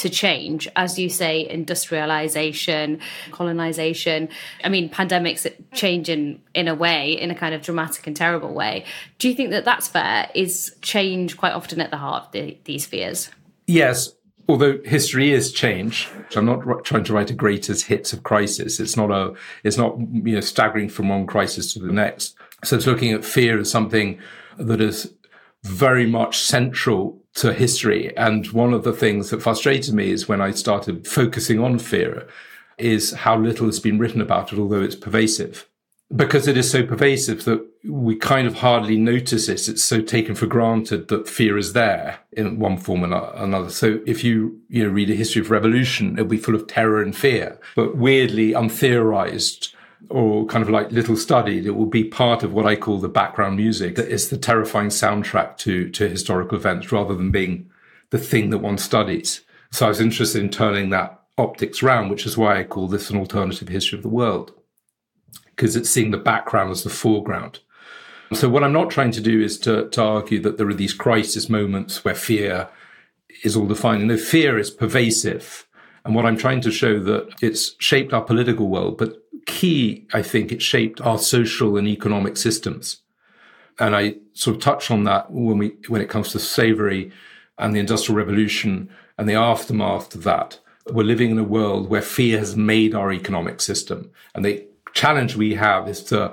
to 0.00 0.10
change, 0.10 0.68
as 0.76 0.98
you 0.98 1.08
say, 1.08 1.48
industrialization, 1.48 3.00
colonization. 3.30 4.28
I 4.64 4.68
mean, 4.68 4.90
pandemics 4.90 5.50
change 5.72 6.08
in, 6.08 6.42
in 6.54 6.68
a 6.68 6.74
way, 6.74 7.12
in 7.12 7.30
a 7.30 7.34
kind 7.34 7.54
of 7.54 7.62
dramatic 7.62 8.06
and 8.06 8.16
terrible 8.16 8.52
way. 8.52 8.84
Do 9.18 9.28
you 9.28 9.34
think 9.34 9.50
that 9.50 9.64
that's 9.64 9.88
fair? 9.88 10.30
Is 10.34 10.74
change 10.82 11.36
quite 11.36 11.52
often 11.52 11.80
at 11.80 11.90
the 11.90 11.98
heart 11.98 12.26
of 12.26 12.32
the, 12.32 12.58
these 12.64 12.86
fears? 12.86 13.30
Yes, 13.66 14.12
although 14.48 14.78
history 14.84 15.30
is 15.30 15.52
change 15.52 16.08
i'm 16.34 16.44
not 16.44 16.84
trying 16.84 17.04
to 17.04 17.12
write 17.12 17.30
a 17.30 17.34
greatest 17.34 17.86
hits 17.86 18.12
of 18.12 18.24
crisis 18.24 18.80
it's 18.80 18.96
not 18.96 19.10
a 19.12 19.32
it's 19.62 19.76
not 19.76 19.96
you 19.98 20.34
know 20.34 20.40
staggering 20.40 20.88
from 20.88 21.08
one 21.08 21.24
crisis 21.24 21.72
to 21.72 21.78
the 21.78 21.92
next 21.92 22.34
so 22.64 22.74
it's 22.74 22.86
looking 22.86 23.12
at 23.12 23.24
fear 23.24 23.60
as 23.60 23.70
something 23.70 24.18
that 24.58 24.80
is 24.80 25.14
very 25.62 26.04
much 26.06 26.40
central 26.40 27.19
to 27.34 27.52
history. 27.52 28.16
And 28.16 28.46
one 28.48 28.72
of 28.72 28.84
the 28.84 28.92
things 28.92 29.30
that 29.30 29.42
frustrated 29.42 29.94
me 29.94 30.10
is 30.10 30.28
when 30.28 30.40
I 30.40 30.50
started 30.50 31.06
focusing 31.06 31.58
on 31.58 31.78
fear 31.78 32.26
is 32.78 33.12
how 33.12 33.38
little 33.38 33.66
has 33.66 33.80
been 33.80 33.98
written 33.98 34.20
about 34.20 34.52
it, 34.52 34.58
although 34.58 34.82
it's 34.82 34.96
pervasive. 34.96 35.66
Because 36.14 36.48
it 36.48 36.56
is 36.56 36.68
so 36.68 36.84
pervasive 36.84 37.44
that 37.44 37.64
we 37.84 38.16
kind 38.16 38.48
of 38.48 38.54
hardly 38.54 38.96
notice 38.96 39.48
it. 39.48 39.68
It's 39.68 39.84
so 39.84 40.00
taken 40.00 40.34
for 40.34 40.46
granted 40.46 41.06
that 41.08 41.28
fear 41.28 41.56
is 41.56 41.72
there 41.72 42.18
in 42.32 42.58
one 42.58 42.78
form 42.78 43.04
or 43.04 43.32
another. 43.36 43.70
So 43.70 44.00
if 44.06 44.24
you, 44.24 44.60
you 44.68 44.84
know, 44.84 44.90
read 44.90 45.10
a 45.10 45.14
history 45.14 45.40
of 45.40 45.52
revolution, 45.52 46.14
it'll 46.14 46.24
be 46.24 46.36
full 46.36 46.56
of 46.56 46.66
terror 46.66 47.00
and 47.00 47.14
fear, 47.14 47.60
but 47.76 47.96
weirdly 47.96 48.52
untheorized 48.52 49.72
or 50.08 50.46
kind 50.46 50.62
of 50.62 50.70
like 50.70 50.90
little 50.90 51.16
studied, 51.16 51.66
it 51.66 51.72
will 51.72 51.86
be 51.86 52.04
part 52.04 52.42
of 52.42 52.52
what 52.52 52.66
I 52.66 52.76
call 52.76 52.98
the 52.98 53.08
background 53.08 53.56
music. 53.56 53.98
It's 53.98 54.28
the 54.28 54.38
terrifying 54.38 54.88
soundtrack 54.88 55.56
to, 55.58 55.88
to 55.90 56.08
historical 56.08 56.58
events 56.58 56.90
rather 56.90 57.14
than 57.14 57.30
being 57.30 57.70
the 58.10 58.18
thing 58.18 58.50
that 58.50 58.58
one 58.58 58.78
studies. 58.78 59.42
So 59.70 59.86
I 59.86 59.90
was 59.90 60.00
interested 60.00 60.42
in 60.42 60.50
turning 60.50 60.90
that 60.90 61.20
optics 61.38 61.82
round, 61.82 62.10
which 62.10 62.26
is 62.26 62.36
why 62.36 62.58
I 62.58 62.64
call 62.64 62.88
this 62.88 63.10
an 63.10 63.16
alternative 63.16 63.68
history 63.68 63.96
of 63.96 64.02
the 64.02 64.08
world, 64.08 64.52
because 65.46 65.76
it's 65.76 65.90
seeing 65.90 66.10
the 66.10 66.18
background 66.18 66.70
as 66.70 66.82
the 66.82 66.90
foreground. 66.90 67.60
So 68.32 68.48
what 68.48 68.62
I'm 68.62 68.72
not 68.72 68.90
trying 68.90 69.10
to 69.12 69.20
do 69.20 69.40
is 69.40 69.58
to, 69.60 69.88
to 69.90 70.02
argue 70.02 70.40
that 70.40 70.56
there 70.56 70.68
are 70.68 70.74
these 70.74 70.94
crisis 70.94 71.48
moments 71.48 72.04
where 72.04 72.14
fear 72.14 72.68
is 73.42 73.56
all 73.56 73.66
defining. 73.66 74.06
No, 74.06 74.16
fear 74.16 74.58
is 74.58 74.70
pervasive. 74.70 75.66
And 76.04 76.14
what 76.14 76.24
I'm 76.24 76.36
trying 76.36 76.60
to 76.62 76.70
show 76.70 77.00
that 77.00 77.28
it's 77.42 77.74
shaped 77.78 78.12
our 78.12 78.22
political 78.22 78.68
world, 78.68 78.98
but 78.98 79.19
key, 79.46 80.06
I 80.12 80.22
think 80.22 80.52
it 80.52 80.62
shaped 80.62 81.00
our 81.00 81.18
social 81.18 81.76
and 81.76 81.86
economic 81.88 82.36
systems. 82.36 83.02
And 83.78 83.96
I 83.96 84.16
sort 84.34 84.56
of 84.56 84.62
touch 84.62 84.90
on 84.90 85.04
that 85.04 85.30
when 85.30 85.58
we, 85.58 85.76
when 85.88 86.02
it 86.02 86.08
comes 86.08 86.32
to 86.32 86.38
slavery 86.38 87.12
and 87.58 87.74
the 87.74 87.80
industrial 87.80 88.18
revolution 88.18 88.90
and 89.18 89.28
the 89.28 89.34
aftermath 89.34 90.14
of 90.14 90.24
that. 90.24 90.58
We're 90.90 91.04
living 91.04 91.30
in 91.30 91.38
a 91.38 91.44
world 91.44 91.88
where 91.88 92.02
fear 92.02 92.38
has 92.38 92.56
made 92.56 92.94
our 92.94 93.12
economic 93.12 93.60
system. 93.60 94.10
And 94.34 94.44
the 94.44 94.66
challenge 94.94 95.36
we 95.36 95.54
have 95.54 95.88
is 95.88 96.02
to 96.04 96.32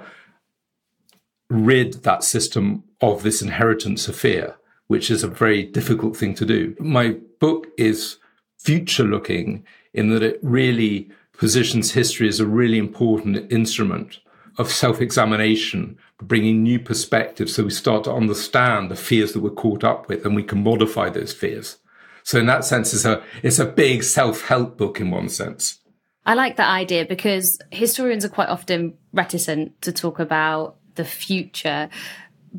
rid 1.50 2.04
that 2.04 2.24
system 2.24 2.84
of 3.02 3.24
this 3.24 3.41
inheritance 3.41 4.08
of 4.08 4.15
fear, 4.15 4.56
which 4.88 5.12
is 5.12 5.24
a 5.24 5.28
very 5.28 5.63
difficult 5.63 6.17
thing 6.17 6.34
to 6.36 6.46
do. 6.46 6.76
My 6.80 7.17
book 7.39 7.67
is 7.78 8.17
future 8.58 9.04
looking 9.04 9.65
in 9.93 10.10
that 10.10 10.24
it 10.24 10.39
really 10.41 11.10
positions 11.38 11.91
history 11.91 12.28
as 12.28 12.39
a 12.39 12.47
really 12.47 12.78
important 12.78 13.52
instrument 13.52 14.19
of 14.58 14.71
self-examination, 14.71 15.97
bringing 16.21 16.63
new 16.63 16.80
perspectives 16.80 17.54
so 17.54 17.63
we 17.63 17.69
start 17.69 18.04
to 18.04 18.12
understand 18.12 18.89
the 18.89 18.95
fears 18.95 19.34
that 19.34 19.41
we're 19.41 19.50
caught 19.52 19.84
up 19.84 20.10
with 20.10 20.26
and 20.26 20.36
we 20.36 20.43
can 20.43 20.63
modify 20.63 21.10
those 21.10 21.34
fears. 21.34 21.78
So 22.23 22.39
in 22.39 22.47
that 22.47 22.65
sense, 22.65 22.93
it's 22.93 23.06
a, 23.06 23.23
it's 23.43 23.60
a 23.60 23.65
big 23.65 24.04
self-help 24.04 24.78
book 24.78 25.00
in 25.00 25.12
one 25.12 25.30
sense. 25.30 25.80
I 26.26 26.34
like 26.34 26.58
that 26.58 26.69
idea 26.69 27.06
because 27.06 27.58
historians 27.71 28.26
are 28.26 28.30
quite 28.30 28.50
often 28.50 28.97
reticent 29.13 29.82
to 29.84 29.93
talk 29.93 30.19
about 30.19 30.76
the 30.95 31.06
future. 31.06 31.89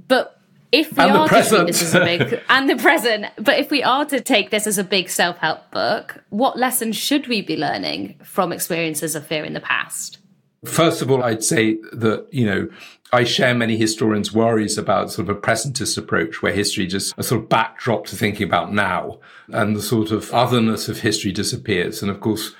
But 0.07 0.38
if 0.73 0.97
we 0.97 1.05
and 1.05 1.13
are 1.13 1.29
to 1.29 1.35
take 1.35 1.67
this 1.67 1.83
as 1.83 1.95
a 1.95 2.05
big 2.05 2.43
and 2.49 2.69
the 2.69 2.77
present, 2.77 3.27
but 3.37 3.59
if 3.59 3.71
we 3.71 3.83
are 3.83 4.05
to 4.07 4.21
take 4.21 4.51
this 4.51 4.67
as 4.67 4.79
a 4.79 4.85
big 4.85 5.09
self-help 5.09 5.71
book, 5.71 6.23
what 6.31 6.59
lessons 6.59 6.97
should 6.97 7.27
we 7.27 7.43
be 7.43 7.57
learning 7.57 8.17
from 8.23 8.53
experiences 8.53 9.15
of 9.15 9.27
fear 9.27 9.45
in 9.45 9.55
the 9.55 9.61
past? 9.61 10.19
First 10.65 11.03
of 11.03 11.11
all, 11.11 11.23
I'd 11.23 11.45
say 11.45 11.79
that, 11.93 12.27
you 12.33 12.45
know, 12.45 12.69
I 13.13 13.25
share 13.25 13.55
many 13.55 13.77
historians' 13.77 14.33
worries 14.33 14.77
about 14.77 15.11
sort 15.11 15.29
of 15.29 15.37
a 15.37 15.41
presentist 15.41 15.97
approach 15.97 16.43
where 16.43 16.53
history 16.53 16.87
just 16.87 17.15
a 17.17 17.23
sort 17.23 17.43
of 17.43 17.49
backdrop 17.49 18.07
to 18.07 18.17
thinking 18.17 18.47
about 18.47 18.73
now 18.73 19.19
and 19.49 19.75
the 19.75 19.81
sort 19.81 20.11
of 20.11 20.33
otherness 20.35 20.89
of 20.89 21.01
history 21.01 21.33
disappears. 21.33 22.03
And 22.03 22.11
of 22.11 22.21
course, 22.21 22.55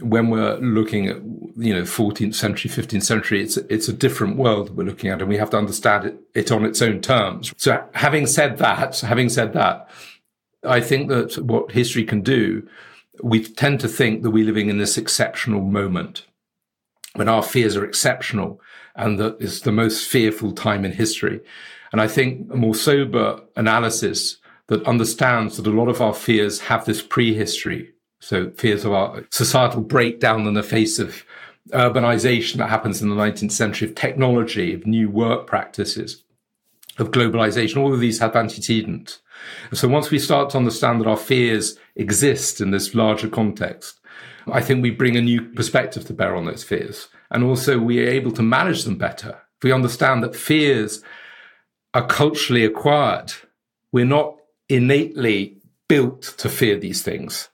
when 0.00 0.30
we're 0.30 0.56
looking 0.56 1.08
at 1.08 1.16
you 1.56 1.74
know 1.74 1.82
14th 1.82 2.34
century 2.34 2.70
15th 2.70 3.02
century 3.02 3.42
it's 3.42 3.56
it's 3.56 3.88
a 3.88 3.92
different 3.92 4.36
world 4.36 4.76
we're 4.76 4.84
looking 4.84 5.10
at 5.10 5.20
and 5.20 5.28
we 5.28 5.36
have 5.36 5.50
to 5.50 5.58
understand 5.58 6.04
it, 6.04 6.16
it 6.34 6.52
on 6.52 6.64
its 6.64 6.80
own 6.82 7.00
terms. 7.00 7.52
So 7.56 7.84
having 7.94 8.26
said 8.26 8.58
that 8.58 9.00
having 9.00 9.28
said 9.28 9.52
that 9.54 9.88
i 10.64 10.80
think 10.80 11.08
that 11.08 11.36
what 11.38 11.72
history 11.72 12.04
can 12.04 12.22
do 12.22 12.68
we 13.22 13.42
tend 13.42 13.80
to 13.80 13.88
think 13.88 14.22
that 14.22 14.30
we're 14.30 14.44
living 14.44 14.68
in 14.68 14.78
this 14.78 14.96
exceptional 14.96 15.60
moment 15.60 16.26
when 17.14 17.28
our 17.28 17.42
fears 17.42 17.76
are 17.76 17.84
exceptional 17.84 18.60
and 18.94 19.18
that 19.18 19.36
it's 19.40 19.60
the 19.60 19.72
most 19.72 20.08
fearful 20.08 20.52
time 20.52 20.84
in 20.84 20.92
history. 20.92 21.40
And 21.92 22.00
i 22.00 22.06
think 22.06 22.52
a 22.52 22.56
more 22.56 22.74
sober 22.74 23.40
analysis 23.56 24.38
that 24.68 24.86
understands 24.86 25.56
that 25.56 25.66
a 25.66 25.70
lot 25.70 25.88
of 25.88 26.00
our 26.00 26.14
fears 26.14 26.60
have 26.60 26.84
this 26.84 27.02
prehistory 27.02 27.92
so 28.20 28.50
fears 28.50 28.84
of 28.84 28.92
our 28.92 29.24
societal 29.30 29.80
breakdown 29.80 30.46
in 30.46 30.54
the 30.54 30.62
face 30.62 30.98
of 30.98 31.24
urbanization 31.70 32.56
that 32.56 32.70
happens 32.70 33.02
in 33.02 33.10
the 33.10 33.16
19th 33.16 33.52
century, 33.52 33.88
of 33.88 33.94
technology, 33.94 34.74
of 34.74 34.86
new 34.86 35.10
work 35.10 35.46
practices, 35.46 36.24
of 36.98 37.10
globalization, 37.10 37.76
all 37.76 37.94
of 37.94 38.00
these 38.00 38.18
have 38.18 38.34
antecedents. 38.34 39.20
So 39.72 39.86
once 39.86 40.10
we 40.10 40.18
start 40.18 40.50
to 40.50 40.56
understand 40.56 41.00
that 41.00 41.06
our 41.06 41.16
fears 41.16 41.78
exist 41.94 42.60
in 42.60 42.70
this 42.70 42.94
larger 42.94 43.28
context, 43.28 44.00
I 44.50 44.60
think 44.60 44.82
we 44.82 44.90
bring 44.90 45.16
a 45.16 45.20
new 45.20 45.42
perspective 45.42 46.06
to 46.06 46.12
bear 46.14 46.34
on 46.34 46.46
those 46.46 46.64
fears. 46.64 47.08
And 47.30 47.44
also 47.44 47.78
we 47.78 48.00
are 48.00 48.08
able 48.08 48.32
to 48.32 48.42
manage 48.42 48.84
them 48.84 48.96
better. 48.96 49.30
If 49.58 49.64
we 49.64 49.72
understand 49.72 50.22
that 50.22 50.34
fears 50.34 51.02
are 51.94 52.06
culturally 52.06 52.64
acquired, 52.64 53.32
we're 53.92 54.04
not 54.04 54.36
innately 54.68 55.58
built 55.88 56.22
to 56.38 56.48
fear 56.48 56.78
these 56.78 57.02
things 57.02 57.48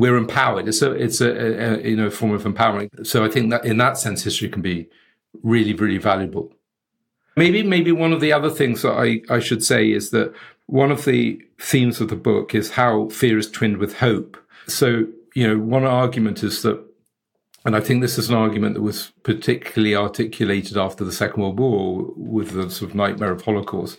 we're 0.00 0.16
empowered. 0.16 0.66
It's 0.66 0.80
a 0.80 0.92
it's 0.92 1.20
a, 1.20 1.30
a, 1.30 1.88
you 1.88 1.96
know 1.96 2.10
form 2.10 2.32
of 2.32 2.44
empowerment. 2.44 3.06
So 3.06 3.22
I 3.24 3.28
think 3.28 3.50
that 3.50 3.64
in 3.66 3.76
that 3.76 3.98
sense, 3.98 4.24
history 4.24 4.48
can 4.48 4.62
be 4.62 4.88
really 5.42 5.74
really 5.74 5.98
valuable. 5.98 6.52
Maybe 7.36 7.62
maybe 7.62 7.92
one 7.92 8.12
of 8.12 8.20
the 8.20 8.32
other 8.32 8.50
things 8.50 8.82
that 8.82 8.92
I 8.92 9.20
I 9.28 9.40
should 9.40 9.62
say 9.62 9.92
is 9.92 10.10
that 10.10 10.34
one 10.66 10.90
of 10.90 11.04
the 11.04 11.40
themes 11.58 12.00
of 12.00 12.08
the 12.08 12.16
book 12.16 12.54
is 12.54 12.70
how 12.70 13.10
fear 13.10 13.36
is 13.36 13.50
twinned 13.50 13.76
with 13.76 13.98
hope. 13.98 14.38
So 14.66 15.06
you 15.34 15.46
know 15.46 15.58
one 15.58 15.84
argument 15.84 16.42
is 16.42 16.62
that. 16.62 16.82
And 17.66 17.76
I 17.76 17.80
think 17.80 18.00
this 18.00 18.16
is 18.16 18.30
an 18.30 18.36
argument 18.36 18.74
that 18.74 18.80
was 18.80 19.12
particularly 19.22 19.94
articulated 19.94 20.78
after 20.78 21.04
the 21.04 21.12
Second 21.12 21.42
World 21.42 21.58
War 21.58 22.10
with 22.16 22.52
the 22.52 22.70
sort 22.70 22.90
of 22.90 22.94
nightmare 22.94 23.32
of 23.32 23.42
Holocaust, 23.42 23.98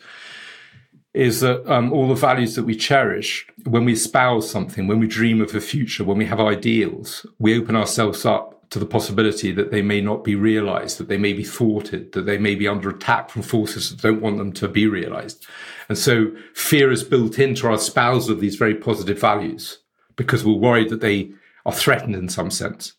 is 1.13 1.41
that 1.41 1.69
um, 1.71 1.91
all 1.91 2.07
the 2.07 2.15
values 2.15 2.55
that 2.55 2.63
we 2.63 2.75
cherish, 2.75 3.45
when 3.65 3.85
we 3.85 3.93
espouse 3.93 4.49
something, 4.49 4.87
when 4.87 4.99
we 4.99 5.07
dream 5.07 5.41
of 5.41 5.53
a 5.53 5.59
future, 5.59 6.03
when 6.03 6.17
we 6.17 6.25
have 6.25 6.39
ideals, 6.39 7.25
we 7.37 7.59
open 7.59 7.75
ourselves 7.75 8.25
up 8.25 8.69
to 8.69 8.79
the 8.79 8.85
possibility 8.85 9.51
that 9.51 9.71
they 9.71 9.81
may 9.81 9.99
not 9.99 10.23
be 10.23 10.35
realized, 10.35 10.97
that 10.97 11.09
they 11.09 11.17
may 11.17 11.33
be 11.33 11.43
thwarted, 11.43 12.13
that 12.13 12.25
they 12.25 12.37
may 12.37 12.55
be 12.55 12.67
under 12.67 12.89
attack 12.89 13.29
from 13.29 13.41
forces 13.41 13.89
that 13.89 14.01
don't 14.01 14.21
want 14.21 14.37
them 14.37 14.53
to 14.53 14.69
be 14.69 14.87
realized. 14.87 15.45
And 15.89 15.97
so 15.97 16.31
fear 16.53 16.89
is 16.89 17.03
built 17.03 17.37
into 17.37 17.67
our 17.67 17.73
espousal 17.73 18.33
of 18.33 18.39
these 18.39 18.55
very 18.55 18.75
positive 18.75 19.19
values 19.19 19.79
because 20.15 20.45
we're 20.45 20.53
worried 20.53 20.89
that 20.89 21.01
they 21.01 21.31
are 21.65 21.73
threatened 21.73 22.15
in 22.15 22.29
some 22.29 22.49
sense. 22.49 22.93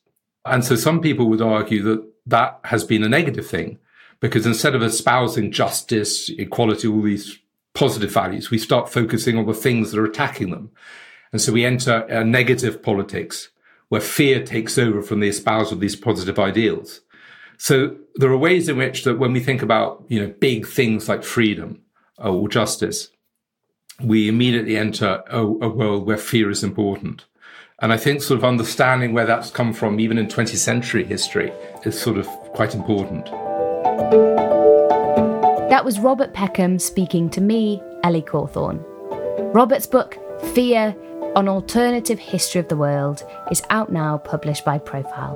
And 0.44 0.62
so 0.62 0.77
some 0.77 1.01
people 1.01 1.31
would 1.31 1.40
argue 1.40 1.83
that 1.85 2.07
that 2.27 2.61
has 2.64 2.85
been 2.85 3.03
a 3.03 3.09
negative 3.09 3.46
thing 3.46 3.79
because 4.20 4.44
instead 4.44 4.75
of 4.75 4.83
espousing 4.83 5.51
justice, 5.53 6.29
equality, 6.29 6.87
all 6.87 7.01
these 7.01 7.38
positive 7.75 8.13
values, 8.13 8.51
we 8.51 8.59
start 8.59 8.89
focusing 8.89 9.39
on 9.39 9.47
the 9.47 9.55
things 9.55 9.91
that 9.91 10.01
are 10.01 10.05
attacking 10.05 10.51
them. 10.51 10.71
And 11.33 11.41
so 11.41 11.53
we 11.53 11.65
enter 11.65 12.01
a 12.09 12.25
negative 12.25 12.83
politics 12.83 13.49
where 13.89 14.01
fear 14.01 14.45
takes 14.45 14.79
over 14.79 15.03
from 15.03 15.21
the 15.21 15.29
espousal 15.29 15.75
of 15.75 15.81
these 15.81 15.97
positive 15.97 16.39
ideals. 16.39 17.01
So 17.59 17.97
there 18.17 18.31
are 18.31 18.39
ways 18.39 18.69
in 18.69 18.77
which 18.77 19.05
that 19.05 19.19
when 19.19 19.33
we 19.33 19.41
think 19.41 19.63
about, 19.63 20.05
you 20.09 20.21
know, 20.21 20.35
big 20.41 20.67
things 20.67 21.09
like 21.09 21.23
freedom 21.23 21.81
or 22.19 22.49
justice, 22.49 23.09
we 24.03 24.29
immediately 24.29 24.77
enter 24.77 25.23
a, 25.29 25.41
a 25.41 25.69
world 25.69 26.07
where 26.07 26.17
fear 26.17 26.51
is 26.51 26.65
important. 26.65 27.25
And 27.81 27.93
I 27.93 27.97
think 27.97 28.23
sort 28.23 28.39
of 28.39 28.45
understanding 28.45 29.13
where 29.13 29.27
that's 29.27 29.51
come 29.51 29.73
from, 29.73 30.01
even 30.01 30.19
in 30.19 30.27
20th 30.27 30.57
century 30.57 31.05
history, 31.05 31.53
is 31.85 32.01
sort 32.01 32.19
of 32.19 32.27
quite 32.55 32.75
important. 32.75 33.29
That 35.83 35.87
was 35.87 35.99
Robert 35.99 36.33
Peckham 36.33 36.79
speaking 36.79 37.29
to 37.31 37.40
me, 37.40 37.83
Ellie 38.05 38.23
Cawthorne. 38.23 38.85
Robert's 39.53 39.85
book, 39.85 40.16
Fear 40.55 40.95
An 41.35 41.49
Alternative 41.49 42.21
History 42.21 42.61
of 42.61 42.68
the 42.68 42.77
World, 42.77 43.25
is 43.51 43.64
out 43.68 43.90
now, 43.90 44.18
published 44.18 44.64
by 44.64 44.79
Profile. 44.79 45.35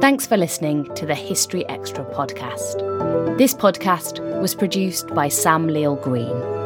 Thanks 0.00 0.26
for 0.26 0.38
listening 0.38 0.86
to 0.94 1.04
the 1.04 1.14
History 1.14 1.68
Extra 1.68 2.02
podcast. 2.14 3.36
This 3.36 3.52
podcast 3.52 4.20
was 4.40 4.54
produced 4.54 5.08
by 5.08 5.28
Sam 5.28 5.66
Leal 5.66 5.96
Green. 5.96 6.63